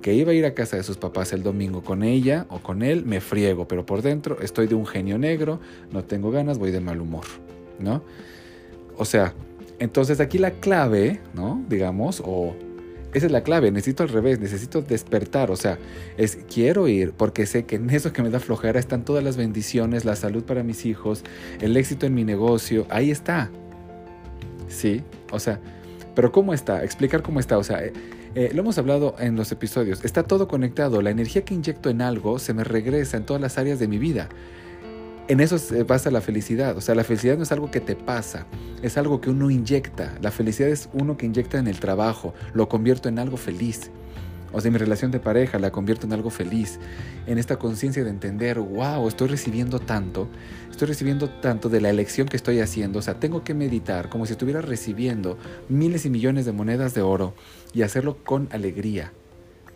que 0.00 0.14
iba 0.14 0.32
a 0.32 0.34
ir 0.34 0.46
a 0.46 0.54
casa 0.54 0.76
de 0.76 0.82
sus 0.82 0.96
papás 0.96 1.32
el 1.32 1.42
domingo 1.42 1.82
con 1.82 2.02
ella 2.02 2.46
o 2.48 2.58
con 2.58 2.82
él, 2.82 3.04
me 3.04 3.20
friego, 3.20 3.68
pero 3.68 3.86
por 3.86 4.02
dentro 4.02 4.40
estoy 4.40 4.66
de 4.66 4.74
un 4.74 4.86
genio 4.86 5.18
negro, 5.18 5.60
no 5.92 6.04
tengo 6.04 6.30
ganas, 6.30 6.58
voy 6.58 6.70
de 6.70 6.80
mal 6.80 7.00
humor, 7.00 7.24
¿no? 7.78 8.02
O 8.96 9.04
sea, 9.04 9.34
entonces 9.78 10.20
aquí 10.20 10.38
la 10.38 10.52
clave, 10.52 11.20
¿no? 11.34 11.62
Digamos, 11.68 12.22
o 12.24 12.54
esa 13.14 13.26
es 13.26 13.32
la 13.32 13.42
clave, 13.42 13.70
necesito 13.70 14.02
al 14.02 14.08
revés, 14.08 14.40
necesito 14.40 14.80
despertar, 14.80 15.50
o 15.50 15.56
sea, 15.56 15.78
es 16.16 16.38
quiero 16.52 16.88
ir 16.88 17.12
porque 17.12 17.46
sé 17.46 17.64
que 17.64 17.76
en 17.76 17.90
eso 17.90 18.12
que 18.12 18.22
me 18.22 18.30
da 18.30 18.40
flojera 18.40 18.80
están 18.80 19.04
todas 19.04 19.22
las 19.22 19.36
bendiciones, 19.36 20.04
la 20.04 20.16
salud 20.16 20.44
para 20.44 20.62
mis 20.62 20.86
hijos, 20.86 21.22
el 21.60 21.76
éxito 21.76 22.06
en 22.06 22.14
mi 22.14 22.24
negocio, 22.24 22.86
ahí 22.88 23.10
está. 23.10 23.50
Sí, 24.68 25.02
o 25.30 25.38
sea, 25.38 25.60
pero 26.14 26.32
¿cómo 26.32 26.54
está? 26.54 26.82
Explicar 26.84 27.22
cómo 27.22 27.38
está, 27.38 27.58
o 27.58 27.64
sea, 27.64 27.84
eh, 27.84 27.92
eh, 28.34 28.50
lo 28.54 28.62
hemos 28.62 28.78
hablado 28.78 29.14
en 29.18 29.36
los 29.36 29.52
episodios, 29.52 30.04
está 30.04 30.22
todo 30.22 30.48
conectado, 30.48 31.02
la 31.02 31.10
energía 31.10 31.44
que 31.44 31.52
inyecto 31.52 31.90
en 31.90 32.00
algo 32.00 32.38
se 32.38 32.54
me 32.54 32.64
regresa 32.64 33.18
en 33.18 33.26
todas 33.26 33.42
las 33.42 33.58
áreas 33.58 33.78
de 33.78 33.88
mi 33.88 33.98
vida 33.98 34.30
en 35.28 35.40
eso 35.40 35.58
se 35.58 35.84
basa 35.84 36.10
la 36.10 36.20
felicidad. 36.20 36.76
O 36.76 36.80
sea, 36.80 36.94
la 36.94 37.04
felicidad 37.04 37.36
no 37.36 37.42
es 37.42 37.52
algo 37.52 37.70
que 37.70 37.80
te 37.80 37.96
pasa, 37.96 38.46
es 38.82 38.96
algo 38.96 39.20
que 39.20 39.30
uno 39.30 39.50
inyecta. 39.50 40.18
La 40.20 40.30
felicidad 40.30 40.68
es 40.68 40.88
uno 40.92 41.16
que 41.16 41.26
inyecta 41.26 41.58
en 41.58 41.66
el 41.66 41.80
trabajo, 41.80 42.34
lo 42.54 42.68
convierto 42.68 43.08
en 43.08 43.18
algo 43.18 43.36
feliz. 43.36 43.90
O 44.52 44.60
sea, 44.60 44.70
mi 44.70 44.76
relación 44.76 45.10
de 45.10 45.18
pareja 45.18 45.58
la 45.58 45.70
convierto 45.70 46.06
en 46.06 46.12
algo 46.12 46.28
feliz. 46.28 46.78
En 47.26 47.38
esta 47.38 47.58
conciencia 47.58 48.04
de 48.04 48.10
entender, 48.10 48.58
wow, 48.58 49.08
estoy 49.08 49.28
recibiendo 49.28 49.78
tanto, 49.78 50.28
estoy 50.70 50.88
recibiendo 50.88 51.30
tanto 51.30 51.70
de 51.70 51.80
la 51.80 51.88
elección 51.88 52.28
que 52.28 52.36
estoy 52.36 52.60
haciendo. 52.60 52.98
O 52.98 53.02
sea, 53.02 53.18
tengo 53.18 53.44
que 53.44 53.54
meditar 53.54 54.10
como 54.10 54.26
si 54.26 54.32
estuviera 54.32 54.60
recibiendo 54.60 55.38
miles 55.68 56.04
y 56.04 56.10
millones 56.10 56.44
de 56.44 56.52
monedas 56.52 56.92
de 56.92 57.00
oro 57.00 57.34
y 57.72 57.82
hacerlo 57.82 58.18
con 58.22 58.48
alegría, 58.52 59.12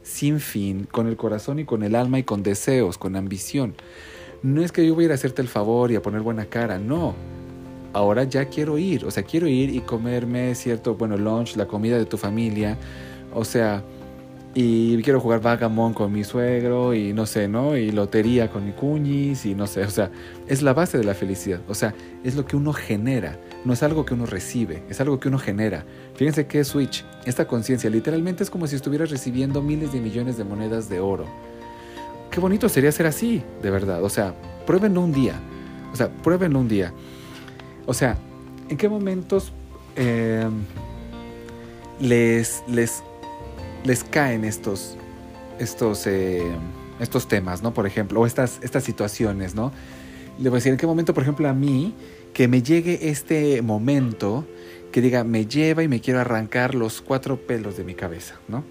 sin 0.03 0.41
fin, 0.41 0.87
con 0.91 1.07
el 1.07 1.17
corazón 1.17 1.59
y 1.59 1.65
con 1.65 1.83
el 1.83 1.95
alma 1.95 2.19
y 2.19 2.25
con 2.25 2.43
deseos, 2.43 2.99
con 2.99 3.17
ambición. 3.17 3.75
No 4.47 4.62
es 4.62 4.71
que 4.71 4.87
yo 4.87 4.95
voy 4.95 5.03
a 5.03 5.07
ir 5.07 5.11
a 5.11 5.17
hacerte 5.17 5.43
el 5.43 5.49
favor 5.49 5.91
y 5.91 5.97
a 5.97 6.03
poner 6.03 6.21
buena 6.21 6.45
cara, 6.45 6.79
no. 6.79 7.17
Ahora 7.93 8.23
ya 8.23 8.45
quiero 8.45 8.79
ir, 8.79 9.05
o 9.05 9.11
sea, 9.11 9.25
quiero 9.25 9.49
ir 9.49 9.75
y 9.75 9.81
comerme, 9.81 10.55
cierto, 10.55 10.95
bueno, 10.95 11.17
lunch, 11.17 11.57
la 11.57 11.67
comida 11.67 11.99
de 11.99 12.05
tu 12.05 12.17
familia, 12.17 12.79
o 13.35 13.45
sea, 13.45 13.83
y 14.55 15.03
quiero 15.03 15.19
jugar 15.19 15.41
vagamon 15.41 15.95
con 15.95 16.12
mi 16.12 16.23
suegro 16.23 16.95
y 16.95 17.12
no 17.12 17.26
sé, 17.26 17.49
¿no? 17.49 17.76
Y 17.76 17.91
lotería 17.91 18.49
con 18.49 18.65
mi 18.65 18.71
cuñis 18.71 19.47
y 19.47 19.57
no 19.57 19.67
sé, 19.67 19.83
o 19.83 19.91
sea, 19.91 20.12
es 20.47 20.62
la 20.62 20.73
base 20.75 20.97
de 20.97 21.03
la 21.03 21.15
felicidad, 21.15 21.59
o 21.67 21.75
sea, 21.75 21.93
es 22.23 22.37
lo 22.37 22.47
que 22.47 22.55
uno 22.55 22.73
genera, 22.73 23.41
no 23.65 23.73
es 23.73 23.83
algo 23.83 24.07
que 24.07 24.15
uno 24.15 24.26
recibe, 24.26 24.85
es 24.88 25.00
algo 25.00 25.19
que 25.19 25.26
uno 25.26 25.41
genera. 25.41 25.85
Fíjense 26.15 26.47
qué 26.47 26.62
switch, 26.62 27.05
esta 27.25 27.49
conciencia 27.49 27.91
literalmente 27.91 28.45
es 28.45 28.50
como 28.50 28.69
si 28.69 28.76
estuvieras 28.76 29.11
recibiendo 29.11 29.61
miles 29.61 29.93
de 29.93 30.00
millones 30.00 30.37
de 30.37 30.45
monedas 30.45 30.88
de 30.88 31.00
oro 31.00 31.26
qué 32.30 32.40
bonito 32.40 32.68
sería 32.68 32.92
ser 32.92 33.06
así, 33.06 33.42
de 33.62 33.71
verdad. 33.71 34.02
O 34.02 34.09
sea, 34.09 34.35
pruébenlo 34.66 35.00
un 35.00 35.12
día. 35.12 35.40
O 35.92 35.97
sea, 35.97 36.09
pruébenlo 36.09 36.61
un 36.61 36.68
día. 36.68 36.92
O 37.87 37.95
sea, 37.95 38.18
¿en 38.68 38.76
qué 38.76 38.88
momentos 38.88 39.52
eh, 39.97 40.49
les, 42.00 42.62
les, 42.68 43.02
les 43.85 44.04
caen 44.04 44.45
estos, 44.45 44.97
estos, 45.59 46.06
eh, 46.06 46.42
estos 47.00 47.28
temas, 47.28 47.62
¿no? 47.62 47.73
Por 47.73 47.87
ejemplo, 47.87 48.21
o 48.21 48.26
estas, 48.26 48.59
estas 48.62 48.85
situaciones, 48.85 49.54
¿no? 49.54 49.73
Le 50.38 50.50
voy 50.50 50.56
a 50.56 50.59
decir, 50.59 50.73
¿en 50.73 50.78
qué 50.78 50.87
momento, 50.87 51.14
por 51.14 51.23
ejemplo, 51.23 51.49
a 51.49 51.54
mí, 51.54 51.95
que 52.35 52.49
me 52.49 52.62
llegue 52.62 53.09
este 53.09 53.62
momento 53.62 54.45
que 54.92 55.00
diga, 55.00 55.25
me 55.25 55.47
lleva 55.47 55.83
y 55.83 55.88
me 55.88 56.00
quiero 56.00 56.21
arrancar 56.21 56.75
los 56.75 57.00
cuatro 57.00 57.38
pelos 57.38 57.76
de 57.76 57.85
mi 57.85 57.95
cabeza, 57.95 58.37
¿no? 58.49 58.64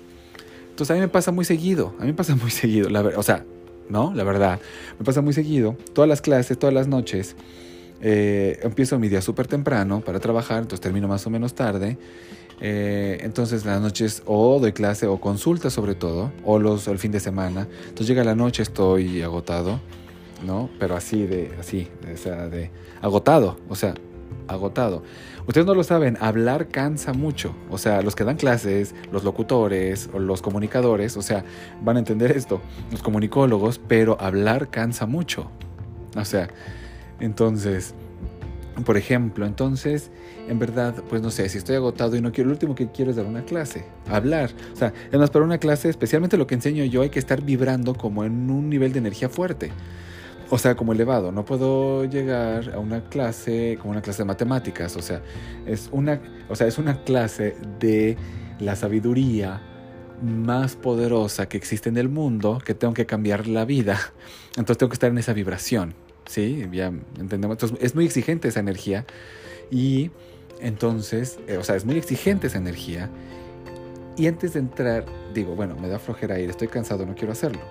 Entonces 0.76 0.92
a 0.92 0.96
mí 0.96 1.00
me 1.00 1.08
pasa 1.08 1.32
muy 1.32 1.46
seguido, 1.46 1.96
a 2.00 2.02
mí 2.02 2.08
me 2.08 2.14
pasa 2.14 2.36
muy 2.42 2.52
seguido, 2.52 2.90
o 3.18 3.24
sea, 3.24 3.46
¿no? 3.88 4.12
La 4.14 4.26
verdad, 4.26 4.60
me 5.00 5.06
pasa 5.06 5.22
muy 5.22 5.32
seguido, 5.32 5.78
todas 5.94 6.10
las 6.10 6.20
clases, 6.20 6.60
todas 6.60 6.74
las 6.74 6.90
noches, 6.90 7.38
eh, 8.02 8.60
empiezo 8.62 9.00
mi 9.00 9.08
día 9.08 9.22
súper 9.22 9.48
temprano 9.48 10.02
para 10.02 10.20
trabajar, 10.20 10.58
entonces 10.58 10.82
termino 10.82 11.08
más 11.08 11.26
o 11.26 11.30
menos 11.30 11.56
tarde, 11.56 11.98
Eh, 12.62 13.18
entonces 13.22 13.66
las 13.66 13.82
noches 13.82 14.24
o 14.26 14.60
doy 14.62 14.72
clase 14.72 15.08
o 15.08 15.20
consulta 15.20 15.70
sobre 15.70 15.94
todo, 15.94 16.32
o, 16.46 16.58
los, 16.58 16.88
el 16.88 17.00
fin 17.00 17.12
de 17.12 17.20
semana. 17.20 17.68
Entonces 17.84 18.08
llega 18.08 18.24
la 18.24 18.36
noche, 18.36 18.64
estoy 18.64 19.22
agotado, 19.22 19.82
¿no? 20.46 20.70
Pero 20.80 20.96
así 20.96 21.26
de, 21.26 21.52
así, 21.60 21.90
o 22.14 22.18
sea, 22.18 22.48
de 22.48 22.72
agotado, 23.02 23.58
o 23.68 23.76
sea, 23.76 23.94
agotado. 24.48 25.04
Ustedes 25.48 25.68
no 25.68 25.76
lo 25.76 25.84
saben, 25.84 26.18
hablar 26.20 26.70
cansa 26.70 27.14
mucho. 27.14 27.56
O 27.70 27.78
sea, 27.78 28.02
los 28.02 28.16
que 28.16 28.24
dan 28.24 28.38
clases, 28.38 28.96
los 29.12 29.24
locutores 29.24 30.10
o 30.14 30.20
los 30.20 30.42
comunicadores, 30.42 31.18
o 31.18 31.22
sea, 31.22 31.46
van 31.84 31.98
a 31.98 32.00
entender 32.00 32.32
esto, 32.32 32.62
los 32.92 33.04
comunicólogos, 33.04 33.80
pero 33.80 34.20
hablar 34.20 34.70
cansa 34.70 35.06
mucho. 35.06 35.52
O 36.16 36.26
sea, 36.26 36.50
entonces, 37.20 37.94
por 38.84 38.98
ejemplo, 38.98 39.46
entonces, 39.46 40.12
en 40.50 40.60
verdad, 40.60 40.96
pues 41.10 41.22
no 41.22 41.30
sé, 41.30 41.48
si 41.50 41.60
estoy 41.60 41.76
agotado 41.76 42.16
y 42.16 42.22
no 42.22 42.32
quiero, 42.32 42.50
lo 42.50 42.54
último 42.54 42.76
que 42.76 42.92
quiero 42.92 43.12
es 43.12 43.18
dar 43.18 43.26
una 43.26 43.46
clase, 43.46 43.86
hablar. 44.10 44.52
O 44.74 44.76
sea, 44.76 44.94
además 45.10 45.30
para 45.30 45.46
una 45.46 45.60
clase, 45.60 45.90
especialmente 45.90 46.38
lo 46.38 46.48
que 46.48 46.56
enseño 46.56 46.84
yo, 46.86 47.04
hay 47.04 47.10
que 47.10 47.20
estar 47.20 47.42
vibrando 47.42 47.94
como 47.94 48.26
en 48.26 48.50
un 48.50 48.70
nivel 48.70 48.92
de 48.94 49.00
energía 49.00 49.30
fuerte. 49.30 49.72
O 50.50 50.58
sea, 50.58 50.76
como 50.76 50.94
elevado. 50.94 51.32
No 51.32 51.44
puedo 51.44 52.06
llegar 52.06 52.74
a 52.74 52.80
una 52.80 53.04
clase 53.10 53.78
como 53.80 53.92
una 53.92 54.02
clase 54.02 54.20
de 54.20 54.26
matemáticas. 54.26 54.96
O 54.96 55.02
sea, 55.02 55.22
es 55.66 55.90
una, 55.92 56.22
o 56.50 56.56
sea, 56.56 56.68
es 56.68 56.78
una 56.78 57.04
clase 57.04 57.56
de 57.80 58.18
la 58.60 58.76
sabiduría 58.76 59.62
más 60.22 60.76
poderosa 60.76 61.48
que 61.48 61.58
existe 61.58 61.90
en 61.90 61.98
el 61.98 62.10
mundo, 62.10 62.62
que 62.64 62.74
tengo 62.74 62.94
que 62.94 63.06
cambiar 63.06 63.48
la 63.48 63.66
vida. 63.66 64.00
Entonces 64.56 64.78
tengo 64.78 64.90
que 64.90 64.96
estar 64.96 65.10
en 65.10 65.18
esa 65.18 65.34
vibración. 65.34 65.96
¿Sí? 66.28 66.68
Ya 66.72 66.88
entendemos. 67.20 67.56
Entonces 67.56 67.78
es 67.82 67.96
muy 67.96 68.06
exigente 68.06 68.48
esa 68.48 68.60
energía. 68.60 69.06
Y 69.72 70.12
entonces, 70.60 71.40
eh, 71.48 71.58
o 71.58 71.64
sea, 71.64 71.76
es 71.76 71.86
muy 71.86 71.98
exigente 71.98 72.48
esa 72.48 72.58
energía. 72.58 73.10
Y 74.18 74.28
antes 74.28 74.54
de 74.54 74.60
entrar, 74.60 75.06
digo, 75.34 75.56
bueno, 75.56 75.76
me 75.76 75.90
da 75.90 76.00
flojera 76.00 76.40
ir, 76.40 76.50
estoy 76.50 76.70
cansado, 76.70 77.06
no 77.06 77.16
quiero 77.16 77.34
hacerlo. 77.34 77.62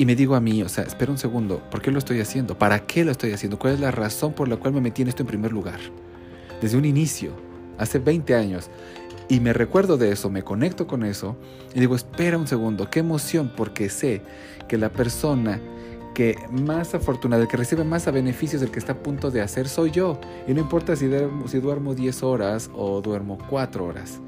Y 0.00 0.06
me 0.06 0.16
digo 0.16 0.34
a 0.34 0.40
mí, 0.40 0.62
o 0.62 0.68
sea, 0.70 0.84
espera 0.84 1.12
un 1.12 1.18
segundo, 1.18 1.60
¿por 1.70 1.82
qué 1.82 1.90
lo 1.90 1.98
estoy 1.98 2.20
haciendo? 2.20 2.56
¿Para 2.56 2.86
qué 2.86 3.04
lo 3.04 3.10
estoy 3.10 3.32
haciendo? 3.32 3.58
¿Cuál 3.58 3.74
es 3.74 3.80
la 3.80 3.90
razón 3.90 4.32
por 4.32 4.48
la 4.48 4.56
cual 4.56 4.72
me 4.72 4.80
metí 4.80 5.02
en 5.02 5.08
esto 5.08 5.22
en 5.22 5.26
primer 5.26 5.52
lugar? 5.52 5.78
Desde 6.62 6.78
un 6.78 6.86
inicio, 6.86 7.32
hace 7.76 7.98
20 7.98 8.34
años. 8.34 8.70
Y 9.28 9.40
me 9.40 9.52
recuerdo 9.52 9.98
de 9.98 10.10
eso, 10.10 10.30
me 10.30 10.42
conecto 10.42 10.86
con 10.86 11.04
eso 11.04 11.36
y 11.74 11.80
digo, 11.80 11.96
espera 11.96 12.38
un 12.38 12.46
segundo, 12.46 12.88
qué 12.88 13.00
emoción, 13.00 13.52
porque 13.54 13.90
sé 13.90 14.22
que 14.68 14.78
la 14.78 14.88
persona 14.88 15.60
que 16.14 16.34
más 16.50 16.94
afortunada, 16.94 17.42
el 17.42 17.48
que 17.48 17.58
recibe 17.58 17.84
más 17.84 18.10
beneficios 18.10 18.62
del 18.62 18.70
que 18.70 18.78
está 18.78 18.92
a 18.92 19.02
punto 19.02 19.30
de 19.30 19.42
hacer 19.42 19.68
soy 19.68 19.90
yo. 19.90 20.18
Y 20.48 20.54
no 20.54 20.60
importa 20.60 20.96
si 20.96 21.08
duermo, 21.08 21.46
si 21.46 21.60
duermo 21.60 21.94
10 21.94 22.22
horas 22.22 22.70
o 22.74 23.02
duermo 23.02 23.36
4 23.50 23.84
horas. 23.84 24.18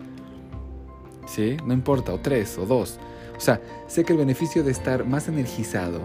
¿Sí? 1.26 1.57
No 1.64 1.73
importa, 1.73 2.12
o 2.12 2.21
3 2.21 2.59
o 2.59 2.67
2. 2.67 3.00
O 3.42 3.44
sea, 3.44 3.61
sé 3.88 4.04
que 4.04 4.12
el 4.12 4.20
beneficio 4.20 4.62
de 4.62 4.70
estar 4.70 5.04
más 5.04 5.26
energizado, 5.26 6.00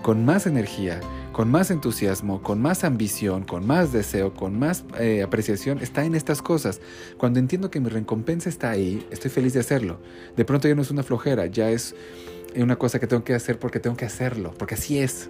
con 0.00 0.24
más 0.24 0.46
energía, 0.46 1.00
con 1.34 1.50
más 1.50 1.70
entusiasmo, 1.70 2.42
con 2.42 2.62
más 2.62 2.82
ambición, 2.82 3.44
con 3.44 3.66
más 3.66 3.92
deseo, 3.92 4.32
con 4.32 4.58
más 4.58 4.86
eh, 4.98 5.22
apreciación, 5.22 5.80
está 5.80 6.06
en 6.06 6.14
estas 6.14 6.40
cosas. 6.40 6.80
Cuando 7.18 7.40
entiendo 7.40 7.70
que 7.70 7.78
mi 7.78 7.90
recompensa 7.90 8.48
está 8.48 8.70
ahí, 8.70 9.06
estoy 9.10 9.30
feliz 9.30 9.52
de 9.52 9.60
hacerlo. 9.60 10.00
De 10.34 10.46
pronto 10.46 10.66
ya 10.66 10.74
no 10.74 10.80
es 10.80 10.90
una 10.90 11.02
flojera, 11.02 11.44
ya 11.44 11.68
es 11.70 11.94
una 12.56 12.76
cosa 12.76 12.98
que 12.98 13.06
tengo 13.06 13.22
que 13.22 13.34
hacer 13.34 13.58
porque 13.58 13.80
tengo 13.80 13.94
que 13.94 14.06
hacerlo, 14.06 14.54
porque 14.58 14.74
así 14.74 14.98
es. 14.98 15.28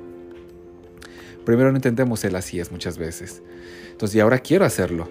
Primero 1.45 1.73
no 1.73 1.77
entendemos 1.79 2.23
el 2.23 2.37
así 2.37 2.61
es 2.61 2.71
muchas 2.71 2.99
veces. 2.99 3.43
Entonces, 3.91 4.15
y 4.15 4.21
ahora 4.21 4.39
quiero 4.39 4.65
hacerlo, 4.65 5.09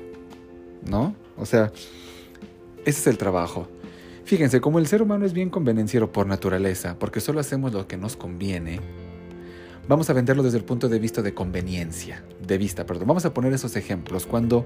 ¿no? 0.89 1.13
O 1.35 1.45
sea, 1.45 1.73
ese 2.85 3.01
es 3.01 3.07
el 3.07 3.17
trabajo. 3.17 3.67
Fíjense, 4.27 4.59
como 4.59 4.77
el 4.77 4.87
ser 4.87 5.01
humano 5.01 5.25
es 5.25 5.31
bien 5.31 5.49
convenenciero 5.49 6.11
por 6.11 6.27
naturaleza, 6.27 6.99
porque 6.99 7.21
solo 7.21 7.39
hacemos 7.39 7.71
lo 7.71 7.87
que 7.87 7.95
nos 7.95 8.17
conviene, 8.17 8.81
vamos 9.87 10.09
a 10.09 10.13
venderlo 10.13 10.43
desde 10.43 10.57
el 10.57 10.65
punto 10.65 10.89
de 10.89 10.99
vista 10.99 11.21
de 11.21 11.33
conveniencia, 11.33 12.25
de 12.45 12.57
vista, 12.57 12.85
perdón. 12.85 13.07
Vamos 13.07 13.23
a 13.23 13.33
poner 13.33 13.53
esos 13.53 13.77
ejemplos. 13.77 14.25
Cuando 14.25 14.65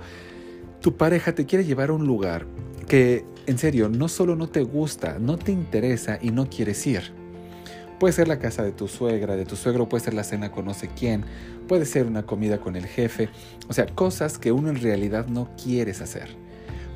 tu 0.82 0.98
pareja 0.98 1.36
te 1.36 1.46
quiere 1.46 1.64
llevar 1.64 1.92
a 1.92 1.94
un 1.94 2.08
lugar 2.08 2.48
que, 2.88 3.24
en 3.46 3.60
serio, 3.60 3.88
no 3.88 4.08
solo 4.08 4.36
no 4.36 4.50
te 4.50 4.64
gusta, 4.64 5.20
no 5.20 5.38
te 5.38 5.52
interesa 5.52 6.18
y 6.20 6.32
no 6.32 6.50
quieres 6.50 6.88
ir. 6.88 7.14
Puede 8.00 8.14
ser 8.14 8.28
la 8.28 8.40
casa 8.40 8.64
de 8.64 8.72
tu 8.72 8.88
suegra, 8.88 9.36
de 9.36 9.46
tu 9.46 9.56
suegro, 9.56 9.88
puede 9.88 10.04
ser 10.04 10.16
la 10.16 10.24
cena 10.24 10.52
con 10.52 10.66
no 10.66 10.74
sé 10.74 10.90
quién, 10.98 11.24
puede 11.68 11.86
ser 11.86 12.08
una 12.08 12.24
comida 12.24 12.60
con 12.60 12.76
el 12.76 12.88
jefe, 12.88 13.30
o 13.70 13.74
sea, 13.74 13.86
cosas 13.86 14.40
que 14.40 14.52
uno 14.52 14.70
en 14.70 14.82
realidad 14.82 15.28
no 15.28 15.50
quieres 15.56 16.02
hacer. 16.02 16.30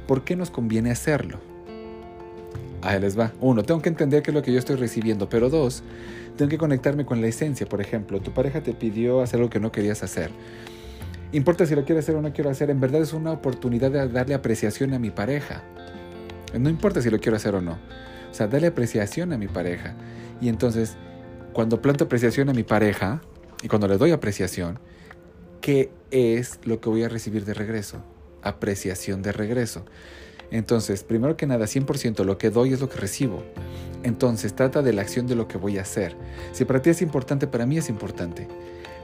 ¿Por 0.07 0.23
qué 0.23 0.35
nos 0.35 0.49
conviene 0.49 0.89
hacerlo? 0.89 1.53
Ahí 2.85 2.99
les 2.99 3.17
va. 3.17 3.33
Uno, 3.41 3.63
tengo 3.63 3.81
que 3.81 3.89
entender 3.89 4.21
qué 4.21 4.29
es 4.29 4.35
lo 4.35 4.43
que 4.43 4.53
yo 4.53 4.59
estoy 4.59 4.75
recibiendo. 4.75 5.27
Pero 5.27 5.49
dos, 5.49 5.81
tengo 6.37 6.49
que 6.49 6.59
conectarme 6.59 7.03
con 7.03 7.19
la 7.19 7.25
esencia. 7.25 7.65
Por 7.65 7.81
ejemplo, 7.81 8.21
tu 8.21 8.31
pareja 8.31 8.61
te 8.61 8.73
pidió 8.73 9.21
hacer 9.21 9.39
algo 9.39 9.49
que 9.49 9.59
no 9.59 9.71
querías 9.71 10.03
hacer. 10.03 10.29
Importa 11.31 11.65
si 11.65 11.73
lo 11.73 11.83
quiero 11.83 11.99
hacer 11.99 12.15
o 12.15 12.21
no 12.21 12.31
quiero 12.31 12.51
hacer. 12.51 12.69
En 12.69 12.79
verdad 12.79 13.01
es 13.01 13.13
una 13.13 13.31
oportunidad 13.31 13.89
de 13.89 14.07
darle 14.07 14.35
apreciación 14.35 14.93
a 14.93 14.99
mi 14.99 15.09
pareja. 15.09 15.63
No 16.59 16.69
importa 16.69 17.01
si 17.01 17.09
lo 17.09 17.19
quiero 17.19 17.37
hacer 17.37 17.55
o 17.55 17.61
no. 17.61 17.79
O 18.29 18.33
sea, 18.35 18.45
darle 18.45 18.67
apreciación 18.67 19.33
a 19.33 19.37
mi 19.39 19.47
pareja. 19.47 19.95
Y 20.39 20.47
entonces, 20.47 20.95
cuando 21.53 21.81
planto 21.81 22.03
apreciación 22.03 22.49
a 22.49 22.53
mi 22.53 22.63
pareja 22.63 23.19
y 23.63 23.67
cuando 23.67 23.87
le 23.87 23.97
doy 23.97 24.11
apreciación, 24.11 24.77
¿qué 25.59 25.89
es 26.11 26.59
lo 26.65 26.79
que 26.79 26.89
voy 26.89 27.01
a 27.01 27.09
recibir 27.09 27.45
de 27.45 27.55
regreso? 27.55 28.03
Apreciación 28.43 29.23
de 29.23 29.31
regreso. 29.31 29.85
Entonces, 30.51 31.03
primero 31.03 31.37
que 31.37 31.47
nada, 31.47 31.65
100% 31.65 32.23
lo 32.23 32.37
que 32.37 32.49
doy 32.49 32.73
es 32.73 32.81
lo 32.81 32.89
que 32.89 32.97
recibo. 32.97 33.43
Entonces, 34.03 34.55
trata 34.55 34.81
de 34.81 34.93
la 34.93 35.01
acción 35.01 35.27
de 35.27 35.35
lo 35.35 35.47
que 35.47 35.57
voy 35.57 35.77
a 35.77 35.81
hacer. 35.81 36.15
Si 36.51 36.65
para 36.65 36.81
ti 36.81 36.91
es 36.91 37.01
importante, 37.01 37.47
para 37.47 37.65
mí 37.65 37.77
es 37.77 37.89
importante. 37.89 38.47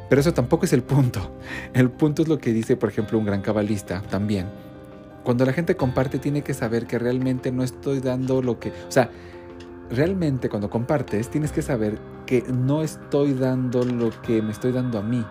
Pero 0.10 0.21
eso 0.21 0.33
tampoco 0.33 0.65
es 0.65 0.74
el 0.74 0.83
punto. 0.83 1.31
El 1.74 1.89
punto 1.89 2.21
es 2.21 2.27
lo 2.27 2.38
que 2.38 2.53
dice, 2.53 2.75
por 2.75 2.89
ejemplo, 2.89 3.17
un 3.17 3.25
gran 3.25 3.41
cabalista 3.41 4.01
también. 4.10 4.48
Cuando 5.24 5.45
la 5.45 5.53
gente 5.53 5.75
comparte, 5.75 6.19
tiene 6.19 6.43
que 6.43 6.53
saber 6.53 6.86
que 6.86 7.00
realmente 7.00 7.51
no 7.51 7.63
estoy 7.63 8.00
dando 8.00 8.41
lo 8.41 8.60
que... 8.60 8.69
O 8.69 8.91
sea, 8.91 9.10
realmente 9.89 10.50
cuando 10.50 10.69
compartes, 10.69 11.29
tienes 11.29 11.51
que 11.51 11.62
saber 11.62 12.00
que 12.25 12.43
no 12.43 12.81
estoy 12.81 13.33
dando 13.33 13.83
lo 13.83 14.10
que 14.21 14.41
me 14.41 14.51
estoy 14.51 14.71
dando 14.71 15.00
a 15.00 15.01
mí. 15.01 15.25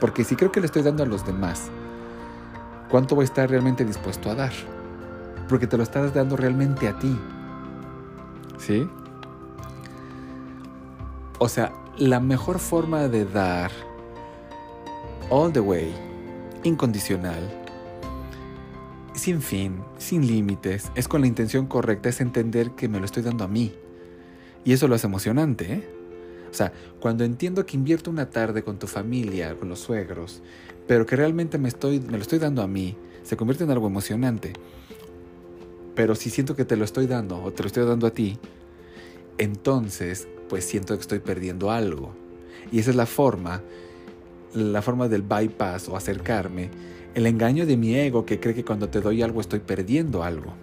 Porque 0.00 0.24
si 0.24 0.36
creo 0.36 0.52
que 0.52 0.60
le 0.60 0.66
estoy 0.66 0.82
dando 0.82 1.02
a 1.02 1.06
los 1.06 1.26
demás, 1.26 1.70
¿cuánto 2.88 3.14
voy 3.14 3.24
a 3.24 3.26
estar 3.26 3.50
realmente 3.50 3.84
dispuesto 3.84 4.30
a 4.30 4.34
dar? 4.34 4.52
Porque 5.48 5.66
te 5.66 5.76
lo 5.76 5.82
estás 5.82 6.14
dando 6.14 6.36
realmente 6.36 6.88
a 6.88 6.98
ti. 6.98 7.16
¿Sí? 8.58 8.88
O 11.38 11.48
sea, 11.48 11.72
la 11.98 12.20
mejor 12.20 12.58
forma 12.58 13.08
de 13.08 13.24
dar 13.24 13.70
all 15.30 15.52
the 15.52 15.60
way, 15.60 15.94
incondicional, 16.64 17.48
sin 19.14 19.42
fin, 19.42 19.76
sin 19.98 20.26
límites, 20.26 20.90
es 20.94 21.08
con 21.08 21.20
la 21.20 21.26
intención 21.26 21.66
correcta, 21.66 22.08
es 22.08 22.20
entender 22.20 22.72
que 22.72 22.88
me 22.88 22.98
lo 22.98 23.04
estoy 23.04 23.22
dando 23.22 23.44
a 23.44 23.48
mí. 23.48 23.72
Y 24.64 24.72
eso 24.72 24.88
lo 24.88 24.94
hace 24.94 25.06
emocionante, 25.06 25.72
¿eh? 25.72 25.98
O 26.50 26.54
sea, 26.54 26.72
cuando 27.00 27.24
entiendo 27.24 27.66
que 27.66 27.76
invierto 27.76 28.10
una 28.10 28.30
tarde 28.30 28.62
con 28.62 28.78
tu 28.78 28.86
familia, 28.86 29.54
con 29.54 29.68
los 29.68 29.80
suegros, 29.80 30.42
pero 30.86 31.04
que 31.04 31.14
realmente 31.14 31.58
me, 31.58 31.68
estoy, 31.68 32.00
me 32.00 32.12
lo 32.16 32.22
estoy 32.22 32.38
dando 32.38 32.62
a 32.62 32.66
mí, 32.66 32.96
se 33.22 33.36
convierte 33.36 33.64
en 33.64 33.70
algo 33.70 33.86
emocionante. 33.86 34.54
Pero 35.98 36.14
si 36.14 36.30
siento 36.30 36.54
que 36.54 36.64
te 36.64 36.76
lo 36.76 36.84
estoy 36.84 37.08
dando 37.08 37.42
o 37.42 37.52
te 37.52 37.64
lo 37.64 37.66
estoy 37.66 37.84
dando 37.84 38.06
a 38.06 38.12
ti, 38.12 38.38
entonces 39.36 40.28
pues 40.48 40.64
siento 40.64 40.94
que 40.94 41.00
estoy 41.00 41.18
perdiendo 41.18 41.72
algo. 41.72 42.14
Y 42.70 42.78
esa 42.78 42.90
es 42.90 42.96
la 42.96 43.04
forma, 43.04 43.62
la 44.54 44.80
forma 44.80 45.08
del 45.08 45.22
bypass 45.22 45.88
o 45.88 45.96
acercarme, 45.96 46.70
el 47.16 47.26
engaño 47.26 47.66
de 47.66 47.76
mi 47.76 47.96
ego 47.96 48.24
que 48.24 48.38
cree 48.38 48.54
que 48.54 48.64
cuando 48.64 48.88
te 48.88 49.00
doy 49.00 49.22
algo 49.22 49.40
estoy 49.40 49.58
perdiendo 49.58 50.22
algo. 50.22 50.54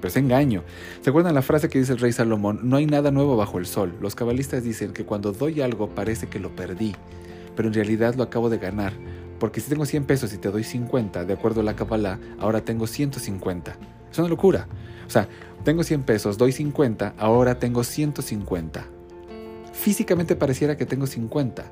Pero 0.00 0.08
es 0.08 0.16
engaño. 0.16 0.62
¿Se 1.02 1.10
acuerdan 1.10 1.34
la 1.34 1.42
frase 1.42 1.68
que 1.68 1.78
dice 1.78 1.92
el 1.92 1.98
rey 1.98 2.12
Salomón? 2.12 2.60
No 2.62 2.78
hay 2.78 2.86
nada 2.86 3.10
nuevo 3.10 3.36
bajo 3.36 3.58
el 3.58 3.66
sol. 3.66 3.92
Los 4.00 4.14
cabalistas 4.14 4.64
dicen 4.64 4.94
que 4.94 5.04
cuando 5.04 5.32
doy 5.32 5.60
algo 5.60 5.90
parece 5.90 6.28
que 6.28 6.40
lo 6.40 6.56
perdí, 6.56 6.94
pero 7.54 7.68
en 7.68 7.74
realidad 7.74 8.14
lo 8.14 8.22
acabo 8.22 8.48
de 8.48 8.56
ganar. 8.56 8.94
Porque 9.38 9.60
si 9.60 9.68
tengo 9.68 9.84
100 9.84 10.04
pesos 10.04 10.32
y 10.32 10.38
te 10.38 10.50
doy 10.50 10.64
50, 10.64 11.26
de 11.26 11.34
acuerdo 11.34 11.60
a 11.60 11.64
la 11.64 11.76
Kabbalah, 11.76 12.18
ahora 12.38 12.62
tengo 12.62 12.86
150. 12.86 13.95
Es 14.16 14.20
una 14.20 14.28
locura. 14.28 14.66
O 15.06 15.10
sea, 15.10 15.28
tengo 15.62 15.84
100 15.84 16.04
pesos, 16.04 16.38
doy 16.38 16.50
50, 16.50 17.16
ahora 17.18 17.58
tengo 17.58 17.84
150. 17.84 18.86
Físicamente 19.74 20.36
pareciera 20.36 20.78
que 20.78 20.86
tengo 20.86 21.06
50, 21.06 21.70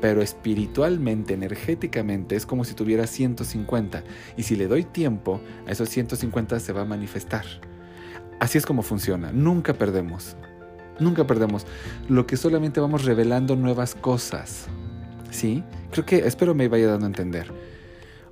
pero 0.00 0.22
espiritualmente, 0.22 1.34
energéticamente, 1.34 2.36
es 2.36 2.46
como 2.46 2.64
si 2.64 2.74
tuviera 2.74 3.08
150. 3.08 4.04
Y 4.36 4.44
si 4.44 4.54
le 4.54 4.68
doy 4.68 4.84
tiempo, 4.84 5.40
a 5.66 5.72
esos 5.72 5.88
150 5.88 6.60
se 6.60 6.72
va 6.72 6.82
a 6.82 6.84
manifestar. 6.84 7.44
Así 8.38 8.56
es 8.56 8.66
como 8.66 8.82
funciona. 8.82 9.32
Nunca 9.32 9.74
perdemos. 9.74 10.36
Nunca 11.00 11.26
perdemos. 11.26 11.66
Lo 12.08 12.24
que 12.28 12.36
solamente 12.36 12.78
vamos 12.78 13.04
revelando 13.04 13.56
nuevas 13.56 13.96
cosas. 13.96 14.66
¿Sí? 15.32 15.64
Creo 15.90 16.06
que, 16.06 16.18
espero 16.18 16.54
me 16.54 16.68
vaya 16.68 16.86
dando 16.86 17.06
a 17.06 17.08
entender. 17.08 17.73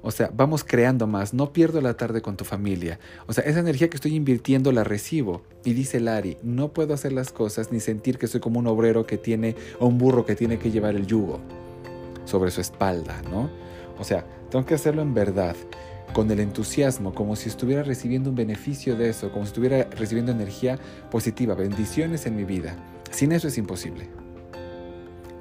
O 0.02 0.10
sea, 0.10 0.30
vamos 0.34 0.64
creando 0.64 1.06
más, 1.06 1.32
no 1.32 1.52
pierdo 1.52 1.80
la 1.80 1.94
tarde 1.94 2.22
con 2.22 2.36
tu 2.36 2.44
familia. 2.44 2.98
O 3.26 3.32
sea, 3.32 3.44
esa 3.44 3.60
energía 3.60 3.88
que 3.88 3.96
estoy 3.96 4.16
invirtiendo 4.16 4.72
la 4.72 4.82
recibo. 4.82 5.42
Y 5.64 5.74
dice 5.74 6.00
Lari, 6.00 6.38
no 6.42 6.72
puedo 6.72 6.92
hacer 6.92 7.12
las 7.12 7.30
cosas 7.30 7.70
ni 7.70 7.78
sentir 7.78 8.18
que 8.18 8.26
soy 8.26 8.40
como 8.40 8.58
un 8.58 8.66
obrero 8.66 9.06
que 9.06 9.16
tiene, 9.16 9.54
o 9.78 9.86
un 9.86 9.98
burro 9.98 10.26
que 10.26 10.34
tiene 10.34 10.58
que 10.58 10.72
llevar 10.72 10.96
el 10.96 11.06
yugo 11.06 11.40
sobre 12.24 12.50
su 12.50 12.60
espalda, 12.60 13.22
¿no? 13.30 13.48
O 13.98 14.04
sea, 14.04 14.26
tengo 14.50 14.66
que 14.66 14.74
hacerlo 14.74 15.02
en 15.02 15.14
verdad, 15.14 15.54
con 16.12 16.30
el 16.30 16.40
entusiasmo, 16.40 17.14
como 17.14 17.36
si 17.36 17.48
estuviera 17.48 17.82
recibiendo 17.82 18.30
un 18.30 18.36
beneficio 18.36 18.96
de 18.96 19.08
eso, 19.08 19.30
como 19.30 19.44
si 19.44 19.50
estuviera 19.50 19.84
recibiendo 19.84 20.32
energía 20.32 20.78
positiva, 21.10 21.54
bendiciones 21.54 22.26
en 22.26 22.36
mi 22.36 22.44
vida. 22.44 22.76
Sin 23.10 23.32
eso 23.32 23.48
es 23.48 23.56
imposible. 23.56 24.08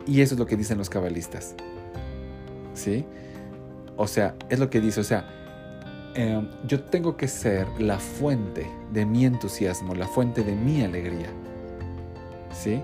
Y 0.06 0.22
eso 0.22 0.36
es 0.36 0.40
lo 0.40 0.46
que 0.46 0.56
dicen 0.56 0.78
los 0.78 0.90
cabalistas. 0.90 1.56
¿Sí? 2.74 3.06
O 4.02 4.08
sea, 4.08 4.34
es 4.50 4.58
lo 4.58 4.68
que 4.70 4.82
dice, 4.82 5.00
o 5.00 5.04
sea, 5.04 5.24
em, 6.16 6.50
yo 6.68 6.82
tengo 6.82 7.16
que 7.16 7.28
ser 7.28 7.68
la 7.80 8.00
fuente 8.00 8.68
de 8.92 9.06
mi 9.06 9.26
entusiasmo, 9.26 9.94
la 9.94 10.08
fuente 10.08 10.44
de 10.44 10.56
mi 10.56 10.82
alegría. 10.82 11.30
¿Sí? 12.52 12.82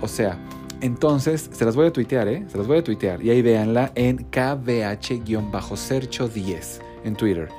O 0.00 0.08
sea, 0.08 0.38
entonces, 0.80 1.50
se 1.52 1.64
las 1.66 1.76
voy 1.76 1.88
a 1.88 1.92
tuitear, 1.92 2.26
¿eh? 2.28 2.46
Se 2.48 2.56
las 2.56 2.66
voy 2.66 2.78
a 2.78 2.84
tuitear. 2.84 3.22
Y 3.22 3.28
ahí 3.28 3.42
véanla 3.42 3.92
en 3.94 4.30
KBH-Sercho10 4.30 6.80
en 7.04 7.16
Twitter. 7.16 7.50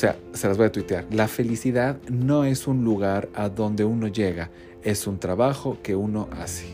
Sea, 0.00 0.16
se 0.32 0.48
las 0.48 0.56
voy 0.56 0.66
a 0.66 0.72
tuitear. 0.72 1.04
La 1.10 1.28
felicidad 1.28 1.98
no 2.08 2.44
es 2.44 2.66
un 2.66 2.84
lugar 2.84 3.28
a 3.34 3.50
donde 3.50 3.84
uno 3.84 4.08
llega, 4.08 4.50
es 4.82 5.06
un 5.06 5.18
trabajo 5.18 5.76
que 5.82 5.94
uno 5.94 6.26
hace. 6.32 6.64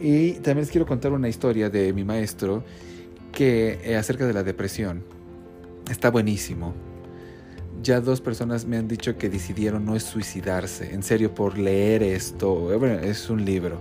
Y 0.00 0.32
también 0.32 0.58
les 0.58 0.72
quiero 0.72 0.88
contar 0.88 1.12
una 1.12 1.28
historia 1.28 1.70
de 1.70 1.92
mi 1.92 2.02
maestro 2.02 2.64
que 3.30 3.78
eh, 3.84 3.94
acerca 3.94 4.26
de 4.26 4.32
la 4.32 4.42
depresión. 4.42 5.04
Está 5.88 6.10
buenísimo. 6.10 6.74
Ya 7.80 8.00
dos 8.00 8.20
personas 8.20 8.66
me 8.66 8.76
han 8.76 8.88
dicho 8.88 9.16
que 9.16 9.30
decidieron 9.30 9.84
no 9.84 9.98
suicidarse, 10.00 10.92
en 10.92 11.04
serio, 11.04 11.32
por 11.32 11.58
leer 11.58 12.02
esto. 12.02 12.76
Bueno, 12.76 12.98
es 12.98 13.30
un 13.30 13.44
libro, 13.44 13.80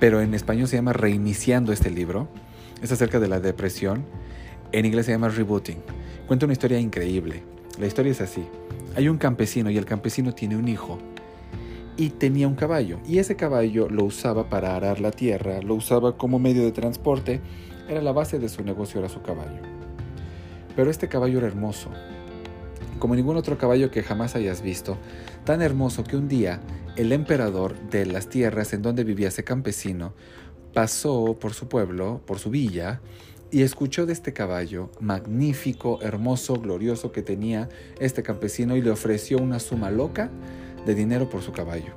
pero 0.00 0.22
en 0.22 0.32
español 0.32 0.68
se 0.68 0.76
llama 0.76 0.94
Reiniciando 0.94 1.70
este 1.70 1.90
libro. 1.90 2.28
Es 2.80 2.90
acerca 2.92 3.20
de 3.20 3.28
la 3.28 3.40
depresión. 3.40 4.06
En 4.72 4.86
inglés 4.86 5.04
se 5.04 5.12
llama 5.12 5.28
Rebooting 5.28 5.97
Cuenta 6.28 6.44
una 6.44 6.52
historia 6.52 6.78
increíble. 6.78 7.42
La 7.80 7.86
historia 7.86 8.12
es 8.12 8.20
así. 8.20 8.44
Hay 8.94 9.08
un 9.08 9.16
campesino 9.16 9.70
y 9.70 9.78
el 9.78 9.86
campesino 9.86 10.34
tiene 10.34 10.58
un 10.58 10.68
hijo 10.68 10.98
y 11.96 12.10
tenía 12.10 12.46
un 12.46 12.54
caballo 12.54 12.98
y 13.08 13.16
ese 13.16 13.34
caballo 13.34 13.88
lo 13.88 14.04
usaba 14.04 14.50
para 14.50 14.76
arar 14.76 15.00
la 15.00 15.10
tierra, 15.10 15.62
lo 15.62 15.74
usaba 15.74 16.18
como 16.18 16.38
medio 16.38 16.64
de 16.64 16.72
transporte, 16.72 17.40
era 17.88 18.02
la 18.02 18.12
base 18.12 18.38
de 18.38 18.50
su 18.50 18.62
negocio, 18.62 19.00
era 19.00 19.08
su 19.08 19.22
caballo. 19.22 19.62
Pero 20.76 20.90
este 20.90 21.08
caballo 21.08 21.38
era 21.38 21.46
hermoso, 21.46 21.88
como 22.98 23.16
ningún 23.16 23.38
otro 23.38 23.56
caballo 23.56 23.90
que 23.90 24.02
jamás 24.02 24.36
hayas 24.36 24.60
visto, 24.60 24.98
tan 25.44 25.62
hermoso 25.62 26.04
que 26.04 26.18
un 26.18 26.28
día 26.28 26.60
el 26.96 27.12
emperador 27.12 27.74
de 27.88 28.04
las 28.04 28.28
tierras 28.28 28.74
en 28.74 28.82
donde 28.82 29.02
vivía 29.02 29.28
ese 29.28 29.44
campesino 29.44 30.12
pasó 30.74 31.38
por 31.40 31.54
su 31.54 31.68
pueblo, 31.68 32.20
por 32.26 32.38
su 32.38 32.50
villa, 32.50 33.00
y 33.50 33.62
escuchó 33.62 34.06
de 34.06 34.12
este 34.12 34.32
caballo 34.32 34.90
magnífico, 35.00 36.00
hermoso, 36.02 36.54
glorioso 36.54 37.12
que 37.12 37.22
tenía 37.22 37.68
este 37.98 38.22
campesino 38.22 38.76
y 38.76 38.82
le 38.82 38.90
ofreció 38.90 39.38
una 39.38 39.58
suma 39.58 39.90
loca 39.90 40.30
de 40.84 40.94
dinero 40.94 41.28
por 41.28 41.42
su 41.42 41.52
caballo. 41.52 41.94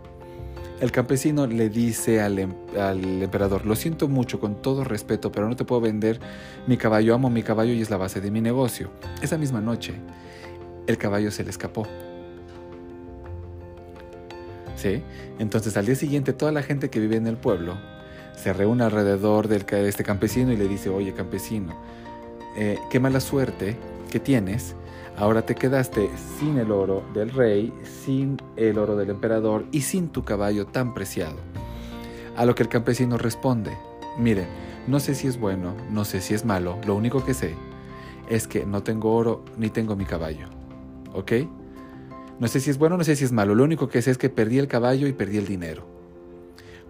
El 0.79 0.91
campesino 0.91 1.45
le 1.45 1.69
dice 1.69 2.21
al, 2.21 2.39
em, 2.39 2.53
al, 2.79 3.21
emperador, 3.21 3.65
lo 3.65 3.75
siento 3.75 4.07
mucho 4.07 4.39
con 4.39 4.61
todo 4.61 4.83
respeto, 4.83 5.31
pero 5.31 5.47
no 5.47 5.55
te 5.55 5.63
puedo 5.63 5.81
vender 5.81 6.19
mi 6.65 6.75
caballo, 6.77 7.13
amo 7.13 7.29
mi 7.29 7.43
caballo 7.43 7.73
y 7.73 7.81
es 7.81 7.91
la 7.91 7.97
base 7.97 8.19
de 8.19 8.31
mi 8.31 8.41
negocio. 8.41 8.89
Esa 9.21 9.37
misma 9.37 9.61
noche, 9.61 9.93
el 10.87 10.97
caballo 10.97 11.29
se 11.29 11.43
le 11.43 11.51
escapó. 11.51 11.85
¿Sí? 14.75 15.03
Entonces 15.37 15.77
al 15.77 15.85
día 15.85 15.95
siguiente 15.95 16.33
toda 16.33 16.51
la 16.51 16.63
gente 16.63 16.89
que 16.89 16.99
vive 16.99 17.15
en 17.15 17.27
el 17.27 17.37
pueblo 17.37 17.77
se 18.35 18.53
reúne 18.53 18.83
alrededor 18.83 19.47
de 19.47 19.87
este 19.87 20.03
campesino 20.03 20.51
y 20.51 20.57
le 20.57 20.67
dice, 20.67 20.89
oye 20.89 21.13
campesino, 21.13 21.75
eh, 22.55 22.77
qué 22.89 22.99
mala 22.99 23.21
suerte 23.21 23.77
que 24.09 24.19
tienes, 24.19 24.75
ahora 25.17 25.45
te 25.45 25.55
quedaste 25.55 26.09
sin 26.37 26.57
el 26.57 26.71
oro 26.71 27.03
del 27.13 27.29
rey, 27.29 27.73
sin 27.83 28.37
el 28.57 28.77
oro 28.77 28.97
del 28.97 29.09
emperador 29.09 29.65
y 29.71 29.81
sin 29.81 30.09
tu 30.09 30.23
caballo 30.23 30.67
tan 30.67 30.93
preciado. 30.93 31.37
A 32.35 32.45
lo 32.45 32.53
que 32.55 32.63
el 32.63 32.69
campesino 32.69 33.17
responde, 33.17 33.71
miren, 34.17 34.47
no 34.87 34.99
sé 34.99 35.15
si 35.15 35.27
es 35.27 35.39
bueno, 35.39 35.75
no 35.89 36.03
sé 36.03 36.19
si 36.19 36.33
es 36.33 36.43
malo, 36.43 36.77
lo 36.85 36.95
único 36.95 37.23
que 37.23 37.33
sé 37.33 37.55
es 38.29 38.47
que 38.47 38.65
no 38.65 38.83
tengo 38.83 39.13
oro 39.13 39.45
ni 39.57 39.69
tengo 39.69 39.95
mi 39.95 40.05
caballo. 40.05 40.47
¿Ok? 41.13 41.31
No 42.39 42.47
sé 42.47 42.59
si 42.59 42.69
es 42.69 42.77
bueno, 42.77 42.97
no 42.97 43.03
sé 43.03 43.15
si 43.15 43.23
es 43.23 43.31
malo, 43.31 43.55
lo 43.55 43.63
único 43.63 43.87
que 43.87 44.01
sé 44.01 44.11
es 44.11 44.17
que 44.17 44.29
perdí 44.29 44.57
el 44.57 44.67
caballo 44.67 45.07
y 45.07 45.13
perdí 45.13 45.37
el 45.37 45.47
dinero. 45.47 45.85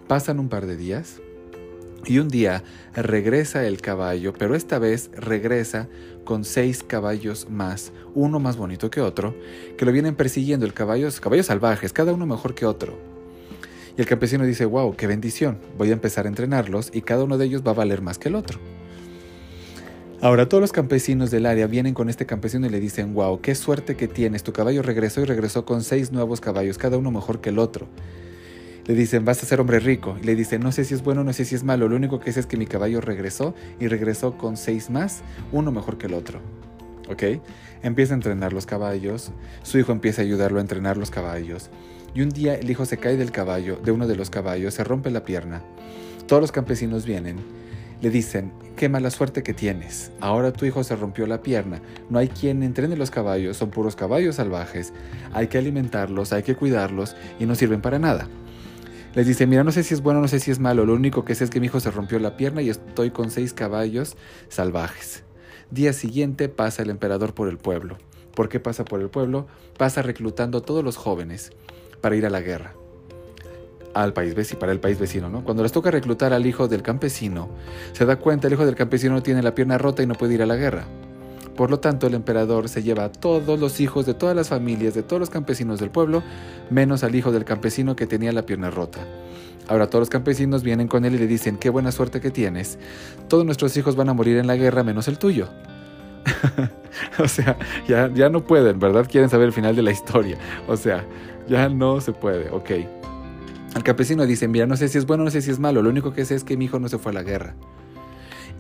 Pasan 0.08 0.40
un 0.40 0.50
par 0.50 0.66
de 0.66 0.78
días 0.78 1.22
y 2.06 2.20
un 2.20 2.30
día 2.30 2.64
regresa 2.94 3.66
el 3.66 3.82
caballo, 3.82 4.34
pero 4.34 4.56
esta 4.56 4.80
vez 4.80 5.12
regresa 5.16 5.88
con 6.24 6.44
seis 6.44 6.84
caballos 6.84 7.50
más, 7.50 7.92
uno 8.14 8.40
más 8.40 8.58
bonito 8.58 8.90
que 8.90 9.02
otro, 9.02 9.36
que 9.78 9.86
lo 9.86 9.92
vienen 9.92 10.16
persiguiendo, 10.16 10.66
el 10.66 10.74
caballos, 10.74 11.20
caballos 11.20 11.48
salvajes, 11.48 11.94
cada 11.94 12.14
uno 12.14 12.26
mejor 12.26 12.56
que 12.56 12.66
otro. 12.66 12.98
Y 13.98 14.02
el 14.02 14.08
campesino 14.08 14.46
dice, 14.46 14.66
wow, 14.66 14.96
qué 14.96 15.08
bendición, 15.08 15.58
voy 15.78 15.90
a 15.90 15.94
empezar 15.94 16.26
a 16.26 16.30
entrenarlos 16.30 16.90
y 16.94 17.02
cada 17.02 17.24
uno 17.24 17.38
de 17.38 17.46
ellos 17.46 17.64
va 17.66 17.72
a 17.72 17.76
valer 17.76 18.02
más 18.02 18.18
que 18.18 18.30
el 18.30 18.36
otro. 18.36 18.60
Ahora 20.22 20.48
todos 20.48 20.62
los 20.62 20.72
campesinos 20.72 21.32
del 21.32 21.48
área 21.48 21.66
vienen 21.66 21.96
con 21.96 22.08
este 22.08 22.28
campesino 22.28 22.68
y 22.68 22.70
le 22.70 22.80
dicen, 22.80 23.16
wow, 23.16 23.42
qué 23.42 23.56
suerte 23.56 23.96
que 23.96 24.08
tienes, 24.08 24.44
tu 24.44 24.54
caballo 24.54 24.84
regresó 24.84 25.22
y 25.22 25.26
regresó 25.26 25.66
con 25.66 25.84
seis 25.84 26.12
nuevos 26.12 26.40
caballos, 26.40 26.78
cada 26.78 26.98
uno 26.98 27.10
mejor 27.10 27.42
que 27.42 27.50
el 27.50 27.58
otro. 27.58 27.88
Le 28.86 28.96
dicen, 28.96 29.26
vas 29.26 29.42
a 29.44 29.46
ser 29.46 29.60
hombre 29.60 29.80
rico. 29.80 30.18
Y 30.22 30.26
le 30.26 30.36
dicen, 30.36 30.62
no 30.62 30.72
sé 30.72 30.86
si 30.86 30.94
es 30.94 31.04
bueno, 31.04 31.24
no 31.24 31.34
sé 31.34 31.46
si 31.46 31.56
es 31.56 31.64
malo. 31.64 31.88
Lo 31.88 31.96
único 31.96 32.20
que 32.20 32.32
sé 32.32 32.40
es 32.40 32.46
que 32.46 32.58
mi 32.58 32.66
caballo 32.66 33.02
regresó 33.02 33.54
y 33.80 33.88
regresó 33.88 34.38
con 34.38 34.58
seis 34.58 34.90
más, 34.90 35.22
uno 35.52 35.72
mejor 35.72 35.98
que 35.98 36.08
el 36.08 36.14
otro. 36.14 36.40
¿Ok? 37.10 37.24
Empieza 37.84 38.14
a 38.14 38.16
entrenar 38.16 38.54
los 38.54 38.66
caballos. 38.66 39.32
Su 39.64 39.78
hijo 39.80 39.92
empieza 39.92 40.22
a 40.22 40.26
ayudarlo 40.26 40.60
a 40.60 40.62
entrenar 40.62 40.98
los 40.98 41.12
caballos. 41.12 41.70
Y 42.14 42.22
un 42.22 42.30
día 42.30 42.56
el 42.56 42.70
hijo 42.70 42.86
se 42.86 42.98
cae 42.98 43.18
del 43.18 43.32
caballo, 43.32 43.78
de 43.78 43.92
uno 43.92 44.08
de 44.08 44.16
los 44.16 44.30
caballos, 44.30 44.74
se 44.74 44.84
rompe 44.84 45.12
la 45.12 45.24
pierna. 45.24 45.62
Todos 46.28 46.42
los 46.42 46.52
campesinos 46.52 47.06
vienen. 47.06 47.38
Le 48.02 48.10
dicen, 48.10 48.52
qué 48.76 48.90
mala 48.90 49.12
suerte 49.12 49.44
que 49.44 49.54
tienes. 49.54 50.12
Ahora 50.20 50.52
tu 50.52 50.66
hijo 50.66 50.84
se 50.84 50.96
rompió 50.96 51.28
la 51.28 51.42
pierna. 51.42 51.82
No 52.10 52.18
hay 52.18 52.30
quien 52.30 52.64
entrene 52.64 52.96
los 52.96 53.12
caballos, 53.12 53.58
son 53.58 53.70
puros 53.70 53.96
caballos 53.96 54.38
salvajes. 54.38 54.92
Hay 55.34 55.48
que 55.48 55.60
alimentarlos, 55.60 56.34
hay 56.34 56.44
que 56.44 56.56
cuidarlos 56.56 57.16
y 57.40 57.46
no 57.46 57.56
sirven 57.56 57.82
para 57.82 58.00
nada. 58.00 58.28
Les 59.14 59.28
dice, 59.28 59.46
mira, 59.46 59.66
no 59.66 59.74
sé 59.74 59.84
si 59.84 59.94
es 59.94 60.02
bueno, 60.02 60.22
no 60.22 60.30
sé 60.30 60.40
si 60.40 60.52
es 60.52 60.60
malo, 60.60 60.86
lo 60.86 60.94
único 60.94 61.26
que 61.26 61.36
sé 61.36 61.44
es 61.44 61.50
que 61.50 61.60
mi 61.60 61.66
hijo 61.66 61.82
se 61.82 61.92
rompió 61.92 62.18
la 62.20 62.38
pierna 62.38 62.62
y 62.62 62.70
estoy 62.70 63.12
con 63.12 63.30
seis 63.30 63.54
caballos 63.54 64.16
salvajes. 64.48 65.24
Día 65.70 65.92
siguiente 65.92 66.48
pasa 66.48 66.82
el 66.82 66.90
emperador 66.90 67.34
por 67.34 67.50
el 67.50 67.58
pueblo. 67.58 67.98
¿Por 68.34 68.48
qué 68.48 68.62
pasa 68.62 68.86
por 68.86 69.02
el 69.02 69.10
pueblo? 69.10 69.48
Pasa 69.78 70.02
reclutando 70.02 70.60
a 70.60 70.62
todos 70.62 70.84
los 70.84 70.96
jóvenes 70.96 71.52
para 72.00 72.16
ir 72.16 72.26
a 72.26 72.30
la 72.30 72.40
guerra. 72.40 72.74
Al 73.94 74.14
país 74.14 74.34
vecino, 74.34 74.60
para 74.60 74.72
el 74.72 74.80
país 74.80 74.98
vecino, 74.98 75.30
¿no? 75.30 75.44
Cuando 75.44 75.64
les 75.64 75.74
toca 75.74 75.92
reclutar 75.92 76.32
al 76.32 76.46
hijo 76.46 76.70
del 76.70 76.82
campesino, 76.82 77.50
se 77.92 78.06
da 78.06 78.16
cuenta 78.16 78.48
el 78.48 78.54
hijo 78.54 78.66
del 78.66 78.76
campesino 78.76 79.22
tiene 79.22 79.44
la 79.44 79.54
pierna 79.54 79.78
rota 79.78 80.02
y 80.02 80.08
no 80.08 80.16
puede 80.16 80.36
ir 80.36 80.42
a 80.42 80.46
la 80.46 80.56
guerra. 80.56 80.86
Por 81.62 81.70
lo 81.70 81.80
tanto, 81.80 82.08
el 82.08 82.16
emperador 82.16 82.70
se 82.70 82.82
lleva 82.82 83.04
a 83.04 83.12
todos 83.12 83.60
los 83.60 83.82
hijos 83.82 84.08
de 84.08 84.16
todas 84.16 84.36
las 84.36 84.50
familias, 84.50 84.96
de 84.96 85.04
todos 85.04 85.20
los 85.20 85.30
campesinos 85.30 85.80
del 85.80 85.92
pueblo, 85.92 86.24
menos 86.72 87.04
al 87.04 87.14
hijo 87.14 87.32
del 87.32 87.46
campesino 87.46 87.96
que 87.96 88.08
tenía 88.08 88.32
la 88.32 88.48
pierna 88.48 88.72
rota. 88.72 89.06
Ahora 89.68 89.86
todos 89.86 90.02
los 90.02 90.10
campesinos 90.10 90.64
vienen 90.64 90.88
con 90.88 91.06
él 91.06 91.14
y 91.14 91.20
le 91.20 91.28
dicen, 91.28 91.58
qué 91.58 91.70
buena 91.70 91.92
suerte 91.92 92.20
que 92.20 92.32
tienes. 92.32 92.80
Todos 93.28 93.46
nuestros 93.46 93.78
hijos 93.78 93.96
van 93.96 94.10
a 94.10 94.16
morir 94.16 94.38
en 94.38 94.48
la 94.48 94.56
guerra 94.56 94.82
menos 94.82 95.08
el 95.08 95.20
tuyo. 95.20 95.50
o 97.20 97.28
sea, 97.28 97.56
ya, 97.88 98.12
ya 98.12 98.30
no 98.30 98.44
pueden, 98.44 98.80
¿verdad? 98.80 99.06
Quieren 99.08 99.30
saber 99.30 99.46
el 99.46 99.54
final 99.54 99.76
de 99.76 99.84
la 99.84 99.92
historia. 99.92 100.40
O 100.68 100.76
sea, 100.76 101.06
ya 101.48 101.70
no 101.70 102.02
se 102.02 102.12
puede, 102.12 102.50
ok. 102.50 102.72
Al 103.76 103.84
campesino 103.84 104.26
dice, 104.26 104.48
mira, 104.48 104.66
no 104.66 104.78
sé 104.78 104.88
si 104.88 104.98
es 104.98 105.06
bueno, 105.06 105.26
no 105.26 105.30
sé 105.30 105.44
si 105.44 105.52
es 105.52 105.60
malo, 105.60 105.84
lo 105.84 105.92
único 105.92 106.12
que 106.12 106.26
sé 106.26 106.34
es 106.34 106.44
que 106.44 106.58
mi 106.58 106.66
hijo 106.66 106.80
no 106.80 106.90
se 106.90 106.98
fue 106.98 107.12
a 107.12 107.14
la 107.14 107.22
guerra. 107.22 107.54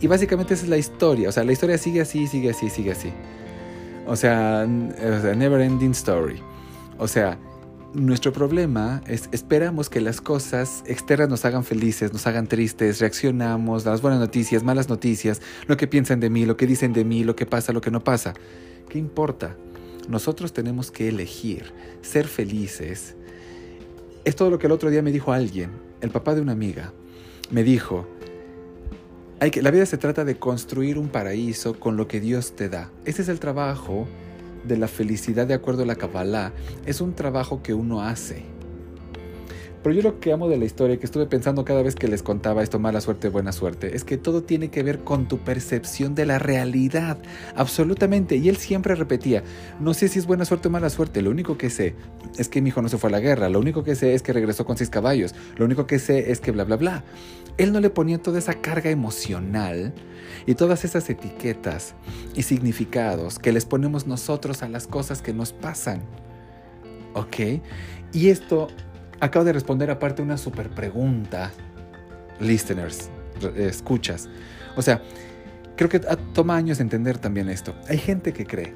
Y 0.01 0.07
básicamente 0.07 0.55
esa 0.55 0.63
es 0.63 0.69
la 0.69 0.77
historia. 0.77 1.29
O 1.29 1.31
sea, 1.31 1.43
la 1.43 1.53
historia 1.53 1.77
sigue 1.77 2.01
así, 2.01 2.27
sigue 2.27 2.49
así, 2.49 2.69
sigue 2.69 2.91
así. 2.91 3.13
O 4.07 4.15
sea, 4.15 4.65
never 4.65 5.61
ending 5.61 5.91
story. 5.91 6.41
O 6.97 7.07
sea, 7.07 7.37
nuestro 7.93 8.33
problema 8.33 9.01
es 9.05 9.29
esperamos 9.31 9.89
que 9.89 10.01
las 10.01 10.19
cosas 10.19 10.83
externas 10.87 11.29
nos 11.29 11.45
hagan 11.45 11.63
felices, 11.63 12.13
nos 12.13 12.25
hagan 12.25 12.47
tristes, 12.47 12.99
reaccionamos, 12.99 13.85
las 13.85 14.01
buenas 14.01 14.19
noticias, 14.19 14.63
malas 14.63 14.89
noticias, 14.89 15.41
lo 15.67 15.77
que 15.77 15.87
piensan 15.87 16.19
de 16.19 16.29
mí, 16.29 16.45
lo 16.45 16.57
que 16.57 16.65
dicen 16.67 16.93
de 16.93 17.05
mí, 17.05 17.23
lo 17.23 17.35
que 17.35 17.45
pasa, 17.45 17.73
lo 17.73 17.81
que 17.81 17.91
no 17.91 18.03
pasa. 18.03 18.33
¿Qué 18.89 18.97
importa? 18.97 19.55
Nosotros 20.09 20.51
tenemos 20.51 20.89
que 20.89 21.09
elegir 21.09 21.73
ser 22.01 22.27
felices. 22.27 23.15
Es 24.25 24.35
todo 24.35 24.49
lo 24.49 24.57
que 24.57 24.65
el 24.67 24.73
otro 24.73 24.89
día 24.89 25.01
me 25.01 25.11
dijo 25.11 25.31
alguien, 25.31 25.71
el 26.01 26.09
papá 26.09 26.33
de 26.33 26.41
una 26.41 26.53
amiga. 26.53 26.91
Me 27.51 27.63
dijo, 27.63 28.07
hay 29.41 29.49
que, 29.49 29.63
la 29.63 29.71
vida 29.71 29.87
se 29.87 29.97
trata 29.97 30.23
de 30.23 30.37
construir 30.37 30.99
un 30.99 31.09
paraíso 31.09 31.79
con 31.79 31.97
lo 31.97 32.07
que 32.07 32.19
Dios 32.19 32.55
te 32.55 32.69
da. 32.69 32.91
Ese 33.05 33.23
es 33.23 33.27
el 33.27 33.39
trabajo 33.39 34.07
de 34.65 34.77
la 34.77 34.87
felicidad 34.87 35.47
de 35.47 35.55
acuerdo 35.55 35.81
a 35.81 35.87
la 35.87 35.95
Kabbalah. 35.95 36.53
Es 36.85 37.01
un 37.01 37.15
trabajo 37.15 37.63
que 37.63 37.73
uno 37.73 38.03
hace. 38.03 38.50
Pero 39.83 39.95
yo 39.95 40.01
lo 40.03 40.19
que 40.19 40.31
amo 40.31 40.47
de 40.47 40.57
la 40.57 40.65
historia, 40.65 40.97
que 40.97 41.05
estuve 41.05 41.25
pensando 41.25 41.65
cada 41.65 41.81
vez 41.81 41.95
que 41.95 42.07
les 42.07 42.21
contaba 42.21 42.61
esto, 42.61 42.77
mala 42.77 43.01
suerte, 43.01 43.29
buena 43.29 43.51
suerte, 43.51 43.95
es 43.95 44.03
que 44.03 44.17
todo 44.17 44.43
tiene 44.43 44.69
que 44.69 44.83
ver 44.83 44.99
con 44.99 45.27
tu 45.27 45.39
percepción 45.39 46.13
de 46.13 46.25
la 46.27 46.37
realidad. 46.37 47.17
Absolutamente. 47.55 48.35
Y 48.35 48.49
él 48.49 48.57
siempre 48.57 48.93
repetía, 48.93 49.43
no 49.79 49.93
sé 49.93 50.07
si 50.07 50.19
es 50.19 50.27
buena 50.27 50.45
suerte 50.45 50.67
o 50.67 50.71
mala 50.71 50.89
suerte, 50.89 51.21
lo 51.21 51.31
único 51.31 51.57
que 51.57 51.69
sé 51.69 51.95
es 52.37 52.47
que 52.47 52.61
mi 52.61 52.69
hijo 52.69 52.81
no 52.81 52.89
se 52.89 52.97
fue 52.97 53.09
a 53.09 53.11
la 53.11 53.19
guerra, 53.19 53.49
lo 53.49 53.59
único 53.59 53.83
que 53.83 53.95
sé 53.95 54.13
es 54.13 54.21
que 54.21 54.33
regresó 54.33 54.65
con 54.65 54.77
seis 54.77 54.89
caballos, 54.89 55.33
lo 55.57 55.65
único 55.65 55.87
que 55.87 55.97
sé 55.97 56.31
es 56.31 56.39
que 56.39 56.51
bla, 56.51 56.63
bla, 56.63 56.77
bla. 56.77 57.03
Él 57.57 57.73
no 57.73 57.79
le 57.79 57.89
ponía 57.89 58.21
toda 58.21 58.39
esa 58.39 58.53
carga 58.55 58.91
emocional 58.91 59.93
y 60.45 60.55
todas 60.55 60.85
esas 60.85 61.09
etiquetas 61.09 61.95
y 62.35 62.43
significados 62.43 63.39
que 63.39 63.51
les 63.51 63.65
ponemos 63.65 64.07
nosotros 64.07 64.63
a 64.63 64.69
las 64.69 64.87
cosas 64.87 65.21
que 65.21 65.33
nos 65.33 65.53
pasan. 65.53 66.01
¿Ok? 67.13 67.61
Y 68.13 68.29
esto 68.29 68.67
acabo 69.21 69.45
de 69.45 69.53
responder 69.53 69.89
aparte 69.91 70.21
una 70.21 70.37
super 70.37 70.69
pregunta, 70.69 71.51
listeners, 72.39 73.09
escuchas. 73.55 74.27
O 74.75 74.81
sea, 74.81 75.01
creo 75.77 75.89
que 75.89 75.99
toma 76.33 76.57
años 76.57 76.79
entender 76.79 77.17
también 77.17 77.47
esto. 77.47 77.73
Hay 77.87 77.99
gente 77.99 78.33
que 78.33 78.45
cree 78.45 78.73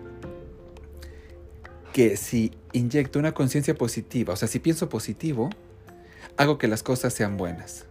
que 1.91 2.15
si 2.15 2.51
inyecto 2.73 3.19
una 3.19 3.33
conciencia 3.33 3.73
positiva, 3.73 4.33
o 4.33 4.35
sea, 4.35 4.47
si 4.47 4.59
pienso 4.59 4.87
positivo, 4.87 5.49
hago 6.37 6.57
que 6.57 6.67
las 6.67 6.83
cosas 6.83 7.13
sean 7.13 7.37
buenas. 7.37 7.85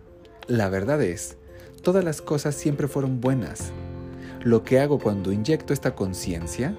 La 0.46 0.68
verdad 0.68 1.02
es, 1.02 1.36
todas 1.82 2.04
las 2.04 2.22
cosas 2.22 2.54
siempre 2.54 2.86
fueron 2.86 3.20
buenas. 3.20 3.72
Lo 4.42 4.62
que 4.62 4.78
hago 4.78 4.98
cuando 4.98 5.32
inyecto 5.32 5.72
esta 5.72 5.94
conciencia 5.94 6.76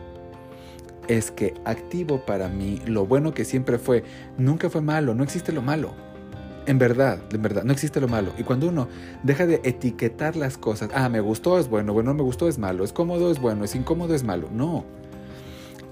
es 1.08 1.32
que 1.32 1.54
activo 1.66 2.26
para 2.26 2.50
mí 2.50 2.82
lo 2.86 3.06
bueno 3.06 3.34
que 3.34 3.46
siempre 3.46 3.78
fue. 3.78 4.04
Nunca 4.38 4.70
fue 4.70 4.82
malo, 4.82 5.14
no 5.16 5.24
existe 5.24 5.52
lo 5.52 5.62
malo. 5.62 5.94
En 6.68 6.80
verdad, 6.80 7.20
en 7.32 7.42
verdad, 7.42 7.64
no 7.64 7.74
existe 7.74 8.02
lo 8.02 8.08
malo. 8.08 8.32
Y 8.38 8.44
cuando 8.44 8.68
uno 8.68 8.88
deja 9.24 9.46
de 9.46 9.62
etiquetar 9.64 10.36
las 10.36 10.58
cosas, 10.58 10.90
ah, 10.94 11.10
me 11.10 11.20
gustó, 11.20 11.60
es 11.60 11.70
bueno, 11.70 11.94
bueno, 11.94 12.14
me 12.14 12.24
gustó, 12.24 12.48
es 12.48 12.58
malo, 12.58 12.84
es 12.84 12.92
cómodo, 12.92 13.30
es 13.32 13.40
bueno, 13.40 13.64
es 13.64 13.76
incómodo, 13.76 14.16
es 14.16 14.24
malo. 14.24 14.50
No. 14.52 14.84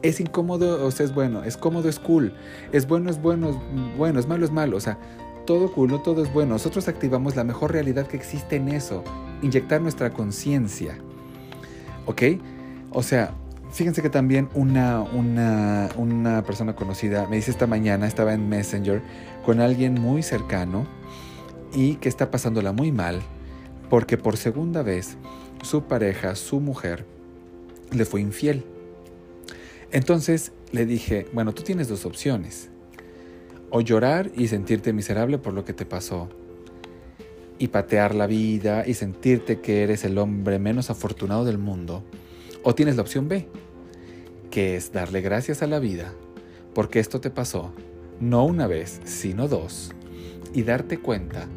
Es 0.01 0.19
incómodo, 0.19 0.85
o 0.85 0.91
sea, 0.91 1.05
es 1.05 1.13
bueno, 1.13 1.43
es 1.43 1.55
cómodo, 1.55 1.87
es 1.87 1.99
cool, 1.99 2.33
es 2.73 2.87
bueno, 2.87 3.09
es 3.09 3.21
bueno, 3.21 3.51
es 3.51 3.97
bueno, 3.97 4.19
es 4.19 4.27
malo, 4.27 4.45
es 4.45 4.51
malo. 4.51 4.77
O 4.77 4.81
sea, 4.81 4.97
todo 5.45 5.71
cool, 5.71 5.89
no 5.89 6.01
todo 6.01 6.23
es 6.23 6.33
bueno. 6.33 6.53
Nosotros 6.53 6.87
activamos 6.87 7.35
la 7.35 7.43
mejor 7.43 7.71
realidad 7.71 8.07
que 8.07 8.17
existe 8.17 8.55
en 8.55 8.69
eso, 8.69 9.03
inyectar 9.41 9.79
nuestra 9.79 10.09
conciencia. 10.11 10.97
¿Ok? 12.05 12.23
O 12.91 13.03
sea, 13.03 13.33
Fíjense 13.73 14.01
que 14.01 14.09
también 14.09 14.49
una, 14.53 15.01
una, 15.01 15.89
una, 15.97 16.43
persona 16.43 16.75
conocida 16.75 17.27
me 17.27 17.37
dice 17.37 17.51
esta 17.51 17.67
mañana, 17.67 18.07
estaba 18.07 18.33
en 18.33 18.47
Messenger 18.47 19.01
con 19.43 19.59
alguien 19.59 19.95
muy 19.95 20.23
cercano 20.23 20.85
y 21.73 21.95
que 21.95 22.07
está 22.07 22.29
pasándola 22.29 22.71
muy 22.71 22.91
mal 22.91 23.21
porque 23.93 24.17
por 24.17 24.37
segunda 24.37 24.81
vez 24.81 25.17
su 25.61 25.83
pareja, 25.83 26.33
su 26.33 26.59
mujer, 26.59 27.05
le 27.91 28.05
fue 28.05 28.21
infiel. 28.21 28.63
Entonces 29.91 30.51
le 30.71 30.87
dije, 30.87 31.27
bueno, 31.31 31.53
tú 31.53 31.61
tienes 31.61 31.89
dos 31.89 32.03
opciones. 32.07 32.69
O 33.69 33.81
llorar 33.81 34.31
y 34.35 34.47
sentirte 34.47 34.93
miserable 34.93 35.37
por 35.37 35.53
lo 35.53 35.63
que 35.63 35.73
te 35.73 35.85
pasó. 35.85 36.27
Y 37.59 37.67
patear 37.67 38.15
la 38.15 38.25
vida 38.25 38.83
y 38.87 38.95
sentirte 38.95 39.59
que 39.59 39.83
eres 39.83 40.03
el 40.05 40.17
hombre 40.17 40.57
menos 40.57 40.89
afortunado 40.89 41.45
del 41.45 41.59
mundo. 41.59 42.03
O 42.63 42.73
tienes 42.73 42.95
la 42.95 43.03
opción 43.03 43.27
B, 43.27 43.47
que 44.53 44.75
es 44.75 44.91
darle 44.91 45.21
gracias 45.21 45.63
a 45.63 45.67
la 45.67 45.79
vida 45.79 46.13
porque 46.75 46.99
esto 46.99 47.19
te 47.19 47.31
pasó, 47.31 47.73
no 48.19 48.45
una 48.45 48.67
vez, 48.67 49.01
sino 49.03 49.47
dos, 49.47 49.89
y 50.53 50.61
darte 50.61 50.99
cuenta 50.99 51.47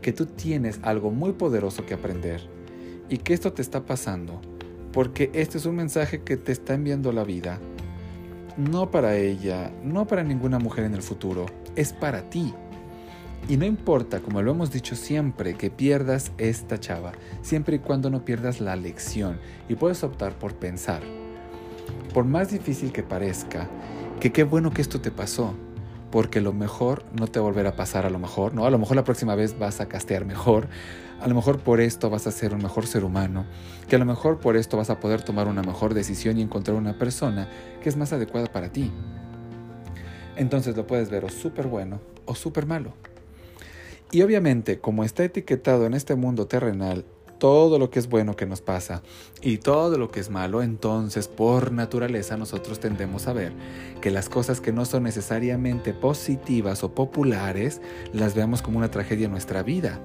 que 0.00 0.12
tú 0.12 0.26
tienes 0.26 0.78
algo 0.84 1.10
muy 1.10 1.32
poderoso 1.32 1.84
que 1.84 1.94
aprender 1.94 2.42
y 3.08 3.18
que 3.18 3.34
esto 3.34 3.52
te 3.52 3.60
está 3.60 3.84
pasando 3.84 4.40
porque 4.92 5.32
este 5.34 5.58
es 5.58 5.66
un 5.66 5.74
mensaje 5.74 6.22
que 6.22 6.36
te 6.36 6.52
está 6.52 6.74
enviando 6.74 7.10
la 7.10 7.24
vida, 7.24 7.58
no 8.56 8.88
para 8.88 9.16
ella, 9.16 9.72
no 9.82 10.06
para 10.06 10.22
ninguna 10.22 10.60
mujer 10.60 10.84
en 10.84 10.94
el 10.94 11.02
futuro, 11.02 11.46
es 11.74 11.92
para 11.92 12.30
ti. 12.30 12.54
Y 13.48 13.56
no 13.56 13.64
importa, 13.64 14.20
como 14.20 14.42
lo 14.42 14.52
hemos 14.52 14.70
dicho 14.70 14.94
siempre, 14.94 15.54
que 15.54 15.70
pierdas 15.70 16.30
esta 16.38 16.78
chava, 16.78 17.10
siempre 17.42 17.76
y 17.76 17.78
cuando 17.80 18.10
no 18.10 18.24
pierdas 18.24 18.60
la 18.60 18.76
lección 18.76 19.40
y 19.68 19.74
puedes 19.74 20.04
optar 20.04 20.38
por 20.38 20.54
pensar 20.54 21.02
por 22.12 22.24
más 22.24 22.50
difícil 22.50 22.92
que 22.92 23.02
parezca, 23.02 23.68
que 24.20 24.32
qué 24.32 24.44
bueno 24.44 24.72
que 24.72 24.82
esto 24.82 25.00
te 25.00 25.10
pasó, 25.10 25.54
porque 26.10 26.40
lo 26.40 26.52
mejor 26.52 27.04
no 27.12 27.26
te 27.26 27.40
volverá 27.40 27.70
a 27.70 27.76
pasar 27.76 28.06
a 28.06 28.10
lo 28.10 28.18
mejor, 28.18 28.54
¿no? 28.54 28.66
A 28.66 28.70
lo 28.70 28.78
mejor 28.78 28.96
la 28.96 29.04
próxima 29.04 29.34
vez 29.34 29.58
vas 29.58 29.80
a 29.80 29.88
castear 29.88 30.24
mejor, 30.24 30.68
a 31.20 31.26
lo 31.26 31.34
mejor 31.34 31.58
por 31.58 31.80
esto 31.80 32.10
vas 32.10 32.26
a 32.26 32.30
ser 32.30 32.54
un 32.54 32.62
mejor 32.62 32.86
ser 32.86 33.04
humano, 33.04 33.46
que 33.88 33.96
a 33.96 33.98
lo 33.98 34.04
mejor 34.04 34.38
por 34.38 34.56
esto 34.56 34.76
vas 34.76 34.90
a 34.90 35.00
poder 35.00 35.22
tomar 35.22 35.48
una 35.48 35.62
mejor 35.62 35.92
decisión 35.92 36.38
y 36.38 36.42
encontrar 36.42 36.76
una 36.76 36.98
persona 36.98 37.48
que 37.82 37.88
es 37.88 37.96
más 37.96 38.12
adecuada 38.12 38.46
para 38.46 38.70
ti. 38.70 38.92
Entonces 40.36 40.76
lo 40.76 40.86
puedes 40.86 41.10
ver 41.10 41.24
o 41.24 41.28
súper 41.28 41.66
bueno 41.66 42.00
o 42.26 42.34
súper 42.34 42.66
malo. 42.66 42.92
Y 44.10 44.22
obviamente, 44.22 44.78
como 44.78 45.02
está 45.02 45.24
etiquetado 45.24 45.86
en 45.86 45.94
este 45.94 46.14
mundo 46.14 46.46
terrenal 46.46 47.04
todo 47.44 47.78
lo 47.78 47.90
que 47.90 47.98
es 47.98 48.08
bueno 48.08 48.36
que 48.36 48.46
nos 48.46 48.62
pasa 48.62 49.02
y 49.42 49.58
todo 49.58 49.98
lo 49.98 50.10
que 50.10 50.18
es 50.18 50.30
malo, 50.30 50.62
entonces 50.62 51.28
por 51.28 51.72
naturaleza 51.72 52.38
nosotros 52.38 52.80
tendemos 52.80 53.26
a 53.26 53.34
ver 53.34 53.52
que 54.00 54.10
las 54.10 54.30
cosas 54.30 54.62
que 54.62 54.72
no 54.72 54.86
son 54.86 55.02
necesariamente 55.02 55.92
positivas 55.92 56.82
o 56.84 56.94
populares 56.94 57.82
las 58.14 58.34
veamos 58.34 58.62
como 58.62 58.78
una 58.78 58.90
tragedia 58.90 59.26
en 59.26 59.32
nuestra 59.32 59.62
vida 59.62 60.00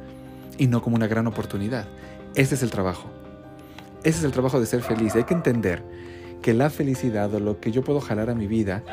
y 0.57 0.67
no 0.67 0.81
como 0.81 0.97
una 0.97 1.07
gran 1.07 1.27
oportunidad. 1.27 1.87
Ese 2.35 2.55
es 2.55 2.61
el 2.61 2.71
trabajo. 2.71 3.09
Ese 4.03 4.17
es 4.17 4.25
el 4.25 4.33
trabajo 4.33 4.59
de 4.59 4.65
ser 4.65 4.81
feliz. 4.81 5.15
Hay 5.15 5.23
que 5.23 5.33
entender 5.33 5.81
que 6.41 6.53
la 6.53 6.69
felicidad 6.69 7.33
o 7.33 7.39
lo 7.39 7.61
que 7.61 7.71
yo 7.71 7.85
puedo 7.85 8.01
jalar 8.01 8.29
a 8.29 8.35
mi 8.35 8.47
vida 8.47 8.83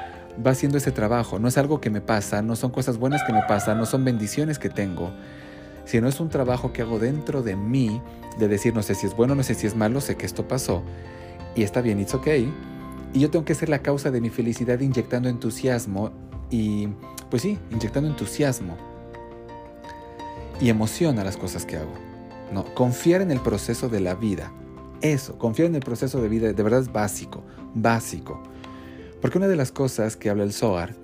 va 0.46 0.52
haciendo 0.52 0.78
ese 0.78 0.92
trabajo. 0.92 1.40
No 1.40 1.48
es 1.48 1.59
algo 1.59 1.80
que 1.80 1.90
me 1.90 2.00
pasa, 2.00 2.42
no 2.42 2.54
son 2.54 2.70
cosas 2.70 2.96
buenas 2.96 3.24
que 3.24 3.32
me 3.32 3.42
pasan, 3.48 3.76
no 3.76 3.87
son 3.87 4.04
bendiciones 4.04 4.61
que 4.61 4.68
tengo, 4.68 5.11
sino 5.87 6.09
es 6.09 6.20
un 6.20 6.29
trabajo 6.29 6.72
que 6.72 6.83
hago 6.83 6.99
dentro 6.99 7.42
de 7.42 7.57
mí 7.57 8.03
de 8.38 8.49
decir, 8.49 8.75
no 8.75 8.83
sé 8.83 8.94
si 8.94 9.07
es 9.07 9.16
bueno, 9.16 9.35
no 9.35 9.42
sé 9.42 9.55
si 9.55 9.66
es 9.66 9.75
malo, 9.75 10.03
sé 10.03 10.16
que 10.16 10.27
esto 10.27 10.46
pasó 10.46 10.83
y 11.55 11.62
está 11.62 11.81
bien, 11.81 11.99
it's 11.99 12.14
okay. 12.14 12.53
Y 13.14 13.20
yo 13.20 13.31
tengo 13.31 13.44
que 13.44 13.55
ser 13.55 13.70
la 13.70 13.79
causa 13.79 14.11
de 14.11 14.20
mi 14.20 14.29
felicidad 14.29 14.79
inyectando 14.81 15.29
entusiasmo 15.29 16.11
y, 16.51 16.88
pues 17.31 17.42
sí, 17.42 17.59
inyectando 17.70 18.11
entusiasmo 18.11 18.77
y 20.61 20.68
emoción 20.68 21.18
a 21.18 21.25
las 21.25 21.37
cosas 21.37 21.64
que 21.64 21.77
hago. 21.77 21.92
No, 22.53 22.64
confiar 22.75 23.22
en 23.22 23.31
el 23.31 23.40
proceso 23.40 23.88
de 23.88 24.01
la 24.01 24.14
vida. 24.14 24.53
Eso, 25.01 25.38
confiar 25.38 25.68
en 25.68 25.77
el 25.77 25.83
proceso 25.83 26.20
de 26.20 26.29
vida 26.29 26.53
de 26.53 26.62
verdad 26.62 26.81
es 26.81 26.92
básico, 26.92 27.42
básico. 27.75 28.42
Porque 29.20 29.38
una 29.38 29.49
de 29.49 29.57
las 29.57 29.72
cosas 29.72 30.16
que 30.16 30.29
habla 30.29 30.44
el 30.44 30.53
Zohar 30.53 30.94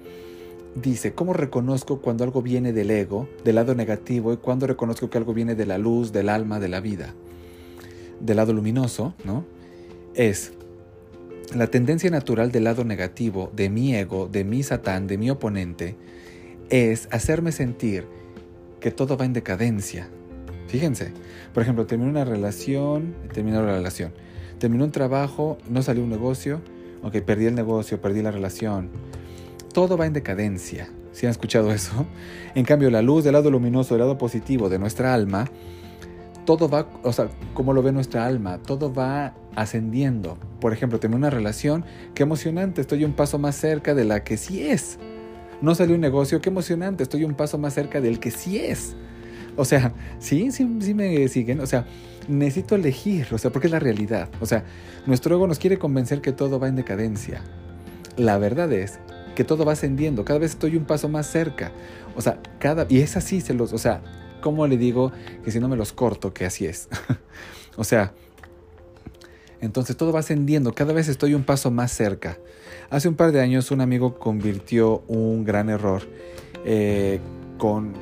dice, 0.74 1.12
¿cómo 1.12 1.32
reconozco 1.32 2.00
cuando 2.00 2.24
algo 2.24 2.42
viene 2.42 2.72
del 2.72 2.90
ego, 2.90 3.28
del 3.44 3.56
lado 3.56 3.74
negativo, 3.74 4.32
y 4.32 4.37
cuando 4.37 4.66
reconozco 4.66 5.11
que 5.11 5.18
algo 5.18 5.35
viene 5.35 5.54
de 5.54 5.66
la 5.66 5.78
luz, 5.78 6.12
del 6.12 6.28
alma, 6.28 6.61
de 6.61 6.68
la 6.68 6.80
vida? 6.80 7.14
Del 8.20 8.37
lado 8.37 8.52
luminoso, 8.52 9.14
¿no? 9.24 9.44
Es 10.14 10.52
la 11.54 11.66
tendencia 11.66 12.11
natural 12.11 12.52
del 12.52 12.64
lado 12.64 12.85
negativo, 12.85 13.50
de 13.54 13.68
mi 13.68 13.94
ego, 13.94 14.28
de 14.28 14.44
mi 14.44 14.62
satán, 14.62 15.06
de 15.06 15.18
mi 15.18 15.30
oponente, 15.30 15.96
es 16.70 17.08
hacerme 17.11 17.52
sentir 17.52 18.06
que 18.80 18.90
todo 18.90 19.16
va 19.16 19.24
en 19.24 19.32
decadencia. 19.32 20.08
Fíjense, 20.68 21.12
por 21.52 21.62
ejemplo, 21.62 21.87
terminó 21.87 22.11
una 22.11 22.24
relación, 22.24 23.14
terminó 23.32 23.62
la 23.62 23.74
relación. 23.74 24.12
Terminó 24.58 24.85
un 24.85 24.92
trabajo, 24.92 25.58
no 25.68 25.82
salió 25.82 26.02
un 26.02 26.11
negocio, 26.11 26.61
ok, 27.02 27.18
perdí 27.18 27.46
el 27.46 27.54
negocio, 27.54 28.00
perdí 28.00 28.22
la 28.22 28.30
relación, 28.30 28.90
todo 29.72 29.96
va 29.96 30.06
en 30.06 30.12
decadencia. 30.12 30.88
¿Si 31.12 31.26
han 31.26 31.30
escuchado 31.30 31.72
eso? 31.72 32.06
En 32.54 32.64
cambio, 32.64 32.90
la 32.90 33.02
luz 33.02 33.24
del 33.24 33.35
lado 33.35 33.50
luminoso, 33.50 33.94
del 33.94 34.00
lado 34.00 34.18
positivo 34.18 34.68
de 34.68 34.78
nuestra 34.78 35.12
alma, 35.12 35.50
todo 36.44 36.68
va, 36.68 36.88
o 37.02 37.12
sea, 37.12 37.28
como 37.54 37.72
lo 37.72 37.82
ve 37.82 37.92
nuestra 37.92 38.26
alma, 38.26 38.58
todo 38.58 38.92
va 38.92 39.35
ascendiendo. 39.54 40.38
Por 40.61 40.72
ejemplo, 40.72 40.98
tengo 40.98 41.16
una 41.16 41.30
relación, 41.30 41.85
qué 42.14 42.22
emocionante, 42.22 42.80
estoy 42.80 43.04
un 43.04 43.12
paso 43.12 43.38
más 43.38 43.56
cerca 43.56 43.94
de 43.94 44.04
la 44.04 44.24
que 44.24 44.37
sí 44.37 44.62
es. 44.62 44.98
no 45.61 45.74
salió 45.74 45.94
un 45.94 46.00
negocio, 46.00 46.40
qué 46.40 46.48
emocionante, 46.48 47.04
estoy 47.04 47.24
un 47.24 47.35
paso 47.35 47.56
más 47.56 47.74
cerca 47.74 48.00
del 48.00 48.18
que 48.18 48.30
sí 48.32 48.58
es. 48.58 48.96
O 49.56 49.64
sea, 49.64 49.92
sí, 50.18 50.50
sí, 50.50 50.66
sí 50.80 50.94
me 50.94 51.28
siguen. 51.28 51.61
O 51.61 51.66
sea, 51.66 51.87
necesito 52.26 52.74
elegir, 52.74 53.28
o 53.32 53.38
sea, 53.38 53.52
porque 53.52 53.68
es 53.68 53.72
la 53.72 53.78
realidad. 53.78 54.28
O 54.40 54.46
sea, 54.46 54.64
nuestro 55.06 55.37
ego 55.37 55.46
nos 55.46 55.58
quiere 55.58 55.78
convencer 55.78 56.20
que 56.20 56.32
todo 56.32 56.58
va 56.58 56.68
en 56.68 56.76
decadencia. 56.76 57.42
La 58.16 58.38
verdad 58.38 58.72
es 58.72 58.98
que 59.35 59.45
todo 59.45 59.64
va 59.64 59.73
ascendiendo, 59.73 60.25
cada 60.25 60.38
vez 60.38 60.53
estoy 60.53 60.77
un 60.77 60.85
paso 60.85 61.09
más 61.09 61.27
cerca. 61.27 61.73
O 62.16 62.21
sea, 62.21 62.40
cada 62.59 62.87
y 62.88 63.01
es 63.01 63.16
así, 63.16 63.40
se 63.40 63.55
los, 63.55 63.73
o 63.73 63.79
sea, 63.79 64.03
¿cómo 64.40 64.66
le 64.66 64.77
digo 64.77 65.12
que 65.45 65.51
si 65.51 65.61
no 65.61 65.68
me 65.68 65.77
los 65.77 65.92
corto, 65.92 66.33
que 66.33 66.45
así 66.45 66.66
es? 66.66 66.88
o 67.77 67.85
sea, 67.85 68.12
entonces 69.61 69.97
todo 69.97 70.12
va 70.12 70.21
ascendiendo, 70.21 70.75
cada 70.75 70.92
vez 70.92 71.09
estoy 71.09 71.35
un 71.35 71.45
paso 71.45 71.71
más 71.71 71.92
cerca. 71.92 72.38
Hace 72.90 73.09
un 73.09 73.14
par 73.14 73.33
de 73.33 73.40
años 73.40 73.71
un 73.71 73.81
amigo 73.81 74.18
convirtió 74.18 75.03
un 75.07 75.45
gran 75.45 75.71
error 75.71 76.03
eh, 76.64 77.21
con, 77.59 77.95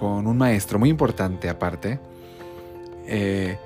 un 0.00 0.36
maestro 0.36 0.78
muy 0.78 0.90
importante 0.90 1.48
aparte. 1.48 1.98
Eh, 3.06 3.56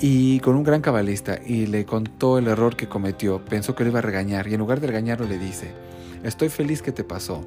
y 0.00 0.38
con 0.40 0.54
un 0.54 0.62
gran 0.62 0.80
cabalista 0.80 1.40
y 1.44 1.66
le 1.66 1.84
contó 1.84 2.38
el 2.38 2.46
error 2.46 2.76
que 2.76 2.88
cometió, 2.88 3.44
pensó 3.44 3.74
que 3.74 3.82
lo 3.82 3.90
iba 3.90 3.98
a 3.98 4.02
regañar 4.02 4.46
y 4.46 4.54
en 4.54 4.60
lugar 4.60 4.80
de 4.80 4.86
regañarlo 4.86 5.26
le 5.26 5.38
dice, 5.38 5.72
estoy 6.22 6.48
feliz 6.48 6.82
que 6.82 6.92
te 6.92 7.04
pasó. 7.04 7.44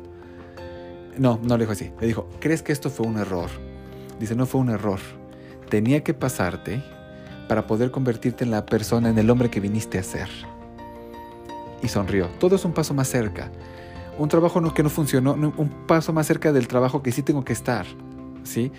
No, 1.17 1.39
no 1.43 1.57
le 1.57 1.63
dijo 1.63 1.73
así, 1.73 1.91
le 1.99 2.07
dijo, 2.07 2.29
¿crees 2.39 2.61
que 2.61 2.71
esto 2.71 2.89
fue 2.89 3.05
un 3.05 3.17
error? 3.17 3.49
Dice, 4.19 4.35
no 4.35 4.45
fue 4.45 4.61
un 4.61 4.69
error, 4.69 4.99
tenía 5.69 6.03
que 6.03 6.13
pasarte 6.13 6.83
para 7.47 7.67
poder 7.67 7.91
convertirte 7.91 8.43
en 8.43 8.51
la 8.51 8.65
persona, 8.65 9.09
en 9.09 9.17
el 9.17 9.29
hombre 9.29 9.49
que 9.49 9.59
viniste 9.59 9.97
a 9.99 10.03
ser. 10.03 10.29
Y 11.81 11.87
sonrió, 11.87 12.27
todo 12.39 12.55
es 12.55 12.63
un 12.63 12.71
paso 12.71 12.93
más 12.93 13.07
cerca, 13.07 13.51
un 14.17 14.29
trabajo 14.29 14.73
que 14.73 14.83
no 14.83 14.89
funcionó, 14.89 15.33
un 15.33 15.85
paso 15.87 16.13
más 16.13 16.27
cerca 16.27 16.51
del 16.51 16.67
trabajo 16.67 17.01
que 17.01 17.11
sí 17.11 17.23
tengo 17.23 17.43
que 17.43 17.53
estar. 17.53 17.85
¿sí? 18.43 18.71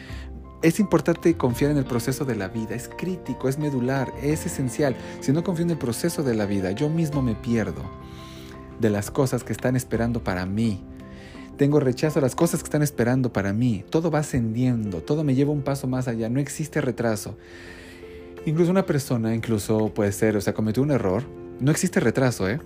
Es 0.63 0.79
importante 0.79 1.37
confiar 1.37 1.73
en 1.73 1.77
el 1.79 1.85
proceso 1.85 2.25
de 2.25 2.37
la 2.37 2.49
vida, 2.49 2.75
es 2.75 2.89
crítico, 2.89 3.49
es 3.49 3.59
medular, 3.59 4.13
es 4.23 4.47
esencial. 4.47 4.97
Si 5.21 5.33
no 5.33 5.43
confío 5.43 5.65
en 5.65 5.73
el 5.73 5.79
proceso 5.79 6.23
de 6.23 6.35
la 6.35 6.47
vida, 6.47 6.71
yo 6.71 6.89
mismo 6.89 7.21
me 7.21 7.35
pierdo 7.35 7.83
de 8.81 8.91
las 8.91 9.11
cosas 9.11 9.45
que 9.45 9.53
están 9.53 9.77
esperando 9.77 10.23
para 10.23 10.47
mí. 10.47 10.83
Tengo 11.57 11.81
rechazo 11.81 12.19
a 12.19 12.23
las 12.23 12.35
cosas 12.35 12.63
que 12.63 12.67
están 12.67 12.83
esperando 12.83 13.33
para 13.33 13.53
mí. 13.53 13.85
Todo 13.91 14.11
va 14.11 14.21
ascendiendo, 14.21 15.03
todo 15.03 15.23
me 15.23 15.35
lleva 15.35 15.53
un 15.53 15.63
paso 15.63 15.87
más 15.87 16.09
allá, 16.09 16.29
no 16.29 16.41
existe 16.41 16.81
retraso. 16.81 17.37
Incluso 18.47 18.71
una 18.71 18.87
persona, 18.87 19.35
incluso 19.35 19.93
puede 19.95 20.13
ser, 20.13 20.37
o 20.37 20.41
sea, 20.41 20.55
cometió 20.55 20.83
un 20.83 20.91
error, 20.91 21.23
no 21.61 21.71
existe 21.71 22.01
retraso, 22.01 22.49
¿eh? 22.49 22.59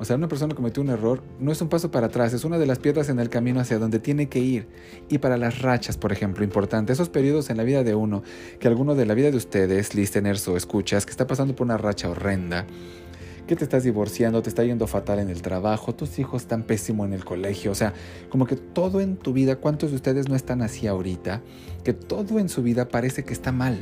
O 0.00 0.04
sea, 0.04 0.16
una 0.16 0.28
persona 0.28 0.54
cometió 0.54 0.80
un 0.82 0.90
error 0.90 1.22
no 1.40 1.50
es 1.50 1.60
un 1.60 1.68
paso 1.68 1.90
para 1.90 2.06
atrás, 2.06 2.32
es 2.32 2.44
una 2.44 2.56
de 2.56 2.66
las 2.66 2.78
piedras 2.78 3.08
en 3.08 3.18
el 3.18 3.28
camino 3.28 3.60
hacia 3.60 3.78
donde 3.78 3.98
tiene 3.98 4.28
que 4.28 4.38
ir. 4.38 4.68
Y 5.08 5.18
para 5.18 5.36
las 5.36 5.60
rachas, 5.60 5.96
por 5.96 6.12
ejemplo, 6.12 6.44
importante, 6.44 6.92
esos 6.92 7.08
periodos 7.08 7.50
en 7.50 7.56
la 7.56 7.64
vida 7.64 7.82
de 7.82 7.96
uno, 7.96 8.22
que 8.60 8.68
alguno 8.68 8.94
de 8.94 9.06
la 9.06 9.14
vida 9.14 9.30
de 9.30 9.36
ustedes, 9.36 9.94
listeners 9.94 10.46
o 10.46 10.56
escuchas, 10.56 11.04
que 11.04 11.10
está 11.10 11.26
pasando 11.26 11.56
por 11.56 11.64
una 11.64 11.78
racha 11.78 12.08
horrenda, 12.08 12.64
que 13.48 13.56
te 13.56 13.64
estás 13.64 13.82
divorciando, 13.82 14.42
te 14.42 14.50
está 14.50 14.62
yendo 14.62 14.86
fatal 14.86 15.18
en 15.18 15.30
el 15.30 15.42
trabajo, 15.42 15.94
tus 15.94 16.18
hijos 16.20 16.42
están 16.42 16.62
pésimo 16.62 17.04
en 17.04 17.14
el 17.14 17.24
colegio, 17.24 17.72
o 17.72 17.74
sea, 17.74 17.94
como 18.28 18.46
que 18.46 18.54
todo 18.54 19.00
en 19.00 19.16
tu 19.16 19.32
vida, 19.32 19.56
¿cuántos 19.56 19.90
de 19.90 19.96
ustedes 19.96 20.28
no 20.28 20.36
están 20.36 20.62
así 20.62 20.86
ahorita? 20.86 21.42
Que 21.82 21.94
todo 21.94 22.38
en 22.38 22.48
su 22.48 22.62
vida 22.62 22.88
parece 22.88 23.24
que 23.24 23.32
está 23.32 23.50
mal. 23.50 23.78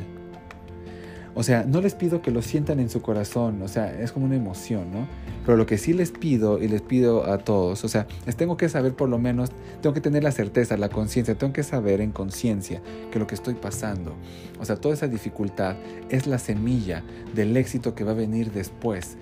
O 1.35 1.43
sea, 1.43 1.65
no 1.65 1.81
les 1.81 1.93
pido 1.93 2.23
que 2.23 2.31
lo 2.31 2.41
sientan 2.41 2.79
en 2.79 2.89
su 2.89 3.03
corazón, 3.03 3.61
o 3.61 3.67
sea, 3.67 3.93
es 4.01 4.11
como 4.11 4.25
una 4.25 4.35
emoción, 4.35 4.89
¿no? 4.91 5.07
Pero 5.45 5.55
lo 5.55 5.67
que 5.67 5.77
sí 5.77 5.93
les 5.93 6.11
pido 6.11 6.59
y 6.63 6.67
les 6.67 6.81
pido 6.81 7.31
a 7.31 7.37
todos, 7.37 7.83
o 7.83 7.87
sea, 7.87 8.07
les 8.25 8.35
tengo 8.35 8.57
que 8.57 8.69
saber 8.69 8.95
por 8.95 9.07
lo 9.07 9.19
menos, 9.19 9.51
tengo 9.81 9.93
que 9.93 10.01
tener 10.01 10.23
la 10.23 10.31
certeza, 10.31 10.77
la 10.77 10.89
conciencia, 10.89 11.37
tengo 11.37 11.53
que 11.53 11.61
saber 11.61 12.01
en 12.01 12.11
conciencia 12.11 12.81
que 13.11 13.19
lo 13.19 13.27
que 13.27 13.35
estoy 13.35 13.53
pasando, 13.53 14.15
o 14.59 14.65
sea, 14.65 14.77
toda 14.77 14.95
esa 14.95 15.07
dificultad 15.07 15.75
es 16.09 16.25
la 16.25 16.39
semilla 16.39 17.03
del 17.35 17.55
éxito 17.55 17.93
que 17.93 18.03
va 18.03 18.11
a 18.11 18.15
venir 18.15 18.51
después. 18.51 19.17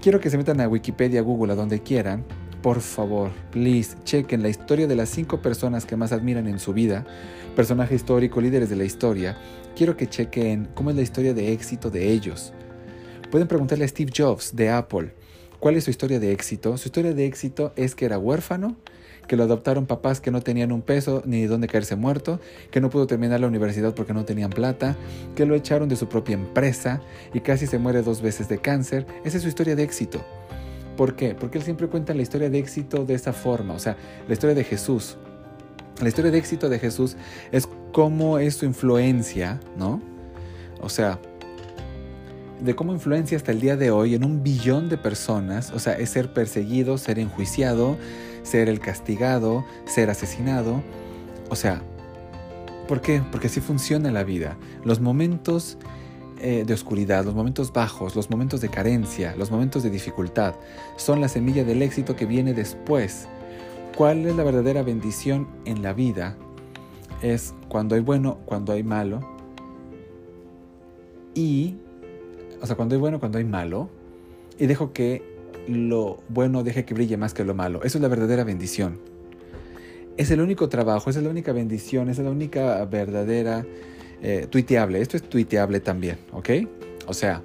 Quiero 0.00 0.20
que 0.20 0.30
se 0.30 0.38
metan 0.38 0.60
a 0.60 0.68
Wikipedia, 0.68 1.22
Google, 1.22 1.52
a 1.52 1.56
donde 1.56 1.82
quieran. 1.82 2.24
Por 2.62 2.80
favor, 2.80 3.30
please, 3.50 3.96
chequen 4.04 4.42
la 4.42 4.48
historia 4.48 4.86
de 4.86 4.94
las 4.94 5.08
cinco 5.08 5.42
personas 5.42 5.86
que 5.86 5.96
más 5.96 6.12
admiran 6.12 6.46
en 6.46 6.60
su 6.60 6.72
vida, 6.72 7.04
personaje 7.56 7.96
histórico, 7.96 8.40
líderes 8.40 8.70
de 8.70 8.76
la 8.76 8.84
historia, 8.84 9.36
quiero 9.76 9.96
que 9.96 10.08
chequen 10.08 10.68
cómo 10.74 10.90
es 10.90 10.96
la 10.96 11.02
historia 11.02 11.34
de 11.34 11.52
éxito 11.52 11.90
de 11.90 12.12
ellos. 12.12 12.52
Pueden 13.30 13.48
preguntarle 13.48 13.84
a 13.84 13.88
Steve 13.88 14.12
Jobs 14.16 14.54
de 14.54 14.70
Apple 14.70 15.14
cuál 15.58 15.76
es 15.76 15.84
su 15.84 15.90
historia 15.90 16.20
de 16.20 16.32
éxito. 16.32 16.76
Su 16.78 16.88
historia 16.88 17.12
de 17.12 17.26
éxito 17.26 17.72
es 17.74 17.96
que 17.96 18.04
era 18.04 18.18
huérfano, 18.18 18.76
que 19.28 19.36
lo 19.36 19.44
adoptaron 19.44 19.86
papás 19.86 20.20
que 20.20 20.30
no 20.30 20.40
tenían 20.40 20.72
un 20.72 20.82
peso 20.82 21.22
ni 21.24 21.44
dónde 21.44 21.68
caerse 21.68 21.94
muerto, 21.94 22.40
que 22.70 22.80
no 22.80 22.90
pudo 22.90 23.06
terminar 23.06 23.40
la 23.40 23.46
universidad 23.46 23.94
porque 23.94 24.14
no 24.14 24.24
tenían 24.24 24.50
plata, 24.50 24.96
que 25.36 25.46
lo 25.46 25.54
echaron 25.54 25.88
de 25.88 25.96
su 25.96 26.08
propia 26.08 26.34
empresa 26.34 27.00
y 27.32 27.40
casi 27.40 27.66
se 27.66 27.78
muere 27.78 28.02
dos 28.02 28.22
veces 28.22 28.48
de 28.48 28.58
cáncer. 28.58 29.06
Esa 29.24 29.36
es 29.36 29.42
su 29.42 29.48
historia 29.48 29.76
de 29.76 29.84
éxito. 29.84 30.24
¿Por 30.96 31.14
qué? 31.14 31.36
Porque 31.36 31.58
él 31.58 31.64
siempre 31.64 31.86
cuenta 31.86 32.12
la 32.14 32.22
historia 32.22 32.50
de 32.50 32.58
éxito 32.58 33.04
de 33.04 33.14
esa 33.14 33.32
forma, 33.32 33.74
o 33.74 33.78
sea, 33.78 33.96
la 34.26 34.32
historia 34.32 34.56
de 34.56 34.64
Jesús. 34.64 35.16
La 36.02 36.08
historia 36.08 36.30
de 36.30 36.38
éxito 36.38 36.68
de 36.68 36.78
Jesús 36.78 37.16
es 37.52 37.68
cómo 37.92 38.38
es 38.38 38.56
su 38.56 38.64
influencia, 38.64 39.60
¿no? 39.76 40.00
O 40.80 40.88
sea, 40.88 41.20
de 42.60 42.74
cómo 42.74 42.92
influencia 42.92 43.36
hasta 43.36 43.52
el 43.52 43.60
día 43.60 43.76
de 43.76 43.90
hoy 43.90 44.14
en 44.14 44.24
un 44.24 44.42
billón 44.42 44.88
de 44.88 44.96
personas, 44.96 45.70
o 45.72 45.78
sea, 45.78 45.94
es 45.94 46.10
ser 46.10 46.32
perseguido, 46.32 46.98
ser 46.98 47.18
enjuiciado, 47.18 47.96
ser 48.48 48.68
el 48.68 48.80
castigado, 48.80 49.64
ser 49.84 50.10
asesinado. 50.10 50.82
O 51.50 51.56
sea, 51.56 51.82
¿por 52.86 53.00
qué? 53.00 53.22
Porque 53.30 53.48
así 53.48 53.60
funciona 53.60 54.10
la 54.10 54.24
vida. 54.24 54.56
Los 54.84 55.00
momentos 55.00 55.78
eh, 56.40 56.64
de 56.66 56.74
oscuridad, 56.74 57.24
los 57.24 57.34
momentos 57.34 57.72
bajos, 57.72 58.16
los 58.16 58.30
momentos 58.30 58.60
de 58.60 58.68
carencia, 58.68 59.34
los 59.36 59.50
momentos 59.50 59.82
de 59.82 59.90
dificultad, 59.90 60.54
son 60.96 61.20
la 61.20 61.28
semilla 61.28 61.64
del 61.64 61.82
éxito 61.82 62.16
que 62.16 62.26
viene 62.26 62.54
después. 62.54 63.28
¿Cuál 63.96 64.26
es 64.26 64.36
la 64.36 64.44
verdadera 64.44 64.82
bendición 64.82 65.48
en 65.64 65.82
la 65.82 65.92
vida? 65.92 66.36
Es 67.20 67.54
cuando 67.68 67.96
hay 67.96 68.00
bueno, 68.00 68.38
cuando 68.46 68.72
hay 68.72 68.82
malo. 68.82 69.20
Y, 71.34 71.76
o 72.62 72.66
sea, 72.66 72.76
cuando 72.76 72.94
hay 72.94 73.00
bueno, 73.00 73.18
cuando 73.18 73.38
hay 73.38 73.44
malo. 73.44 73.90
Y 74.58 74.66
dejo 74.66 74.92
que 74.92 75.37
lo 75.68 76.22
bueno 76.28 76.64
deje 76.64 76.84
que 76.84 76.94
brille 76.94 77.16
más 77.16 77.34
que 77.34 77.44
lo 77.44 77.54
malo. 77.54 77.82
Eso 77.84 77.98
es 77.98 78.02
la 78.02 78.08
verdadera 78.08 78.44
bendición. 78.44 78.98
Es 80.16 80.30
el 80.30 80.40
único 80.40 80.68
trabajo, 80.68 81.10
esa 81.10 81.20
es 81.20 81.24
la 81.24 81.30
única 81.30 81.52
bendición, 81.52 82.08
esa 82.08 82.22
es 82.22 82.24
la 82.24 82.32
única 82.32 82.84
verdadera 82.86 83.64
eh, 84.22 84.46
tuiteable. 84.50 85.00
Esto 85.00 85.16
es 85.16 85.22
tuiteable 85.22 85.80
también, 85.80 86.18
¿ok? 86.32 86.50
O 87.06 87.14
sea, 87.14 87.42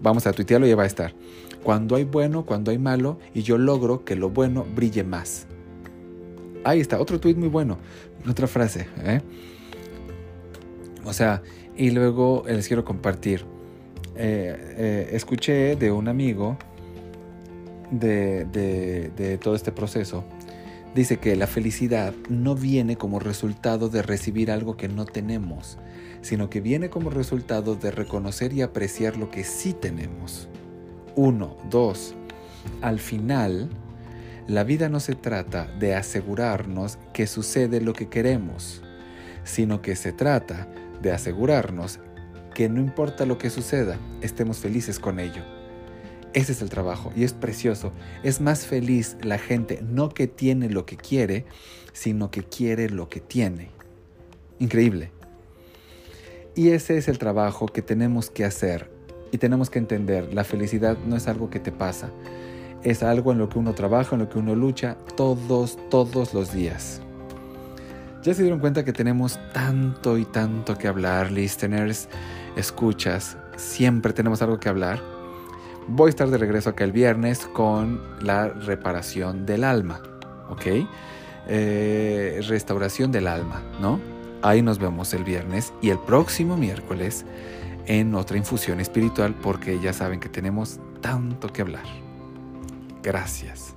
vamos 0.00 0.26
a 0.26 0.32
tuitearlo 0.32 0.66
y 0.66 0.70
ya 0.70 0.76
va 0.76 0.84
a 0.84 0.86
estar. 0.86 1.12
Cuando 1.62 1.96
hay 1.96 2.04
bueno, 2.04 2.46
cuando 2.46 2.70
hay 2.70 2.78
malo, 2.78 3.18
y 3.34 3.42
yo 3.42 3.58
logro 3.58 4.04
que 4.04 4.14
lo 4.14 4.30
bueno 4.30 4.64
brille 4.74 5.04
más. 5.04 5.46
Ahí 6.64 6.80
está, 6.80 7.00
otro 7.00 7.20
tweet 7.20 7.34
muy 7.34 7.48
bueno, 7.48 7.78
otra 8.28 8.46
frase. 8.46 8.86
¿eh? 9.04 9.20
O 11.04 11.12
sea, 11.12 11.42
y 11.76 11.90
luego 11.90 12.44
les 12.46 12.66
quiero 12.66 12.84
compartir. 12.84 13.44
Eh, 14.16 14.56
eh, 14.78 15.08
escuché 15.12 15.76
de 15.76 15.92
un 15.92 16.08
amigo 16.08 16.56
de, 17.90 19.38
todo 19.42 19.54
este 19.54 19.72
proceso. 19.72 20.24
Dice 20.94 21.18
que 21.18 21.36
la 21.36 21.46
felicidad 21.46 22.14
no 22.28 22.54
viene 22.54 22.96
como 22.96 23.18
resultado 23.18 23.88
de 23.88 24.02
recibir 24.02 24.50
algo 24.50 24.76
que 24.76 24.88
no 24.88 25.04
tenemos, 25.04 25.78
sino 26.22 26.48
que 26.48 26.60
viene 26.60 26.88
como 26.88 27.10
resultado 27.10 27.76
de 27.76 27.90
reconocer 27.90 28.52
y 28.52 28.62
apreciar 28.62 29.16
lo 29.16 29.30
que 29.30 29.44
sí 29.44 29.74
tenemos. 29.74 30.48
Uno, 31.14 31.56
dos. 31.70 32.14
Al 32.80 32.98
final, 32.98 33.68
la 34.46 34.64
vida 34.64 34.88
no 34.88 35.00
se 35.00 35.14
trata 35.14 35.66
de 35.78 35.94
asegurarnos 35.94 36.98
que 37.12 37.26
sucede 37.26 37.80
lo 37.80 37.92
que 37.92 38.08
queremos, 38.08 38.82
sino 39.44 39.82
que 39.82 39.96
se 39.96 40.12
trata 40.12 40.68
de 41.02 41.12
asegurarnos 41.12 42.00
que 42.54 42.70
no 42.70 42.80
importa 42.80 43.26
lo 43.26 43.36
que 43.36 43.50
suceda, 43.50 43.98
estemos 44.22 44.58
felices 44.58 44.98
con 44.98 45.20
ello. 45.20 45.55
Ese 46.36 46.52
es 46.52 46.60
el 46.60 46.68
trabajo 46.68 47.14
y 47.16 47.24
es 47.24 47.32
precioso. 47.32 47.92
Es 48.22 48.42
más 48.42 48.66
feliz 48.66 49.16
la 49.22 49.38
gente 49.38 49.80
no 49.80 50.10
que 50.10 50.26
tiene 50.26 50.68
lo 50.68 50.84
que 50.84 50.98
quiere, 50.98 51.46
sino 51.94 52.30
que 52.30 52.42
quiere 52.44 52.90
lo 52.90 53.08
que 53.08 53.20
tiene. 53.20 53.70
Increíble. 54.58 55.12
Y 56.54 56.72
ese 56.72 56.98
es 56.98 57.08
el 57.08 57.16
trabajo 57.16 57.64
que 57.68 57.80
tenemos 57.80 58.28
que 58.28 58.44
hacer 58.44 58.90
y 59.32 59.38
tenemos 59.38 59.70
que 59.70 59.78
entender. 59.78 60.34
La 60.34 60.44
felicidad 60.44 60.98
no 61.06 61.16
es 61.16 61.26
algo 61.26 61.48
que 61.48 61.58
te 61.58 61.72
pasa, 61.72 62.10
es 62.82 63.02
algo 63.02 63.32
en 63.32 63.38
lo 63.38 63.48
que 63.48 63.58
uno 63.58 63.74
trabaja, 63.74 64.14
en 64.14 64.20
lo 64.20 64.28
que 64.28 64.38
uno 64.38 64.54
lucha 64.54 64.98
todos, 65.16 65.78
todos 65.88 66.34
los 66.34 66.52
días. 66.52 67.00
Ya 68.22 68.34
se 68.34 68.42
dieron 68.42 68.60
cuenta 68.60 68.84
que 68.84 68.92
tenemos 68.92 69.38
tanto 69.54 70.18
y 70.18 70.26
tanto 70.26 70.76
que 70.76 70.86
hablar, 70.86 71.32
listeners, 71.32 72.10
escuchas, 72.56 73.38
siempre 73.56 74.12
tenemos 74.12 74.42
algo 74.42 74.60
que 74.60 74.68
hablar. 74.68 75.15
Voy 75.88 76.08
a 76.08 76.10
estar 76.10 76.28
de 76.28 76.38
regreso 76.38 76.70
acá 76.70 76.84
el 76.84 76.92
viernes 76.92 77.46
con 77.46 78.00
la 78.20 78.48
reparación 78.48 79.46
del 79.46 79.64
alma, 79.64 80.02
¿ok? 80.50 80.66
eh, 81.46 82.40
restauración 82.46 83.12
del 83.12 83.26
alma, 83.26 83.62
¿no? 83.80 84.00
Ahí 84.42 84.62
nos 84.62 84.78
vemos 84.78 85.14
el 85.14 85.24
viernes 85.24 85.72
y 85.80 85.90
el 85.90 85.98
próximo 85.98 86.56
miércoles 86.56 87.24
en 87.86 88.14
otra 88.14 88.36
infusión 88.36 88.80
espiritual 88.80 89.34
porque 89.34 89.80
ya 89.80 89.92
saben 89.92 90.20
que 90.20 90.28
tenemos 90.28 90.78
tanto 91.00 91.52
que 91.52 91.62
hablar. 91.62 91.84
Gracias. 93.02 93.75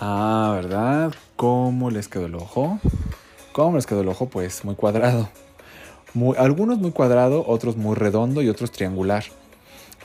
Ah, 0.00 0.52
¿verdad? 0.54 1.12
¿Cómo 1.34 1.90
les 1.90 2.06
quedó 2.06 2.26
el 2.26 2.36
ojo? 2.36 2.78
¿Cómo 3.50 3.74
les 3.74 3.84
quedó 3.84 4.02
el 4.02 4.08
ojo? 4.08 4.28
Pues 4.28 4.64
muy 4.64 4.76
cuadrado. 4.76 5.28
Algunos 6.36 6.78
muy 6.78 6.92
cuadrado, 6.92 7.44
otros 7.48 7.76
muy 7.76 7.96
redondo 7.96 8.40
y 8.40 8.48
otros 8.48 8.70
triangular. 8.70 9.24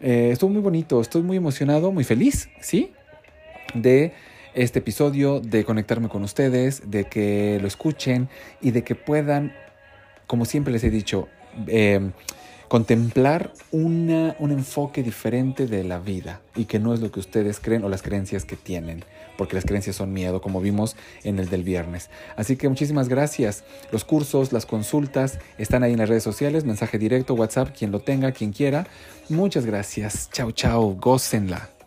Eh, 0.00 0.30
estuvo 0.32 0.50
muy 0.50 0.62
bonito, 0.62 1.00
estoy 1.00 1.22
muy 1.22 1.36
emocionado, 1.36 1.92
muy 1.92 2.04
feliz, 2.04 2.48
¿sí? 2.60 2.92
De 3.74 4.12
este 4.54 4.78
episodio, 4.78 5.40
de 5.40 5.64
conectarme 5.64 6.08
con 6.08 6.22
ustedes, 6.24 6.90
de 6.90 7.04
que 7.04 7.58
lo 7.60 7.68
escuchen 7.68 8.28
y 8.62 8.70
de 8.70 8.82
que 8.82 8.94
puedan, 8.94 9.52
como 10.26 10.46
siempre 10.46 10.72
les 10.72 10.82
he 10.84 10.90
dicho, 10.90 11.28
em, 11.66 12.12
contemplar 12.70 13.52
una, 13.72 14.36
un 14.38 14.52
enfoque 14.52 15.02
diferente 15.02 15.66
de 15.66 15.82
la 15.82 15.98
vida 15.98 16.40
y 16.54 16.66
que 16.66 16.78
no 16.78 16.94
es 16.94 17.00
lo 17.00 17.10
que 17.10 17.18
ustedes 17.18 17.58
creen 17.58 17.82
o 17.82 17.88
las 17.88 18.00
creencias 18.00 18.44
que 18.44 18.54
tienen, 18.54 19.04
porque 19.36 19.56
las 19.56 19.64
creencias 19.64 19.96
son 19.96 20.12
miedo, 20.12 20.40
como 20.40 20.60
vimos 20.60 20.94
en 21.24 21.40
el 21.40 21.50
del 21.50 21.64
viernes. 21.64 22.10
Así 22.36 22.54
que 22.54 22.68
muchísimas 22.68 23.08
gracias. 23.08 23.64
Los 23.90 24.04
cursos, 24.04 24.52
las 24.52 24.66
consultas 24.66 25.40
están 25.58 25.82
ahí 25.82 25.94
en 25.94 25.98
las 25.98 26.08
redes 26.08 26.22
sociales, 26.22 26.64
mensaje 26.64 26.96
directo, 26.96 27.34
WhatsApp, 27.34 27.74
quien 27.76 27.90
lo 27.90 27.98
tenga, 27.98 28.30
quien 28.30 28.52
quiera. 28.52 28.86
Muchas 29.28 29.66
gracias. 29.66 30.30
Chao, 30.30 30.52
chao. 30.52 30.94
Gócenla. 30.94 31.79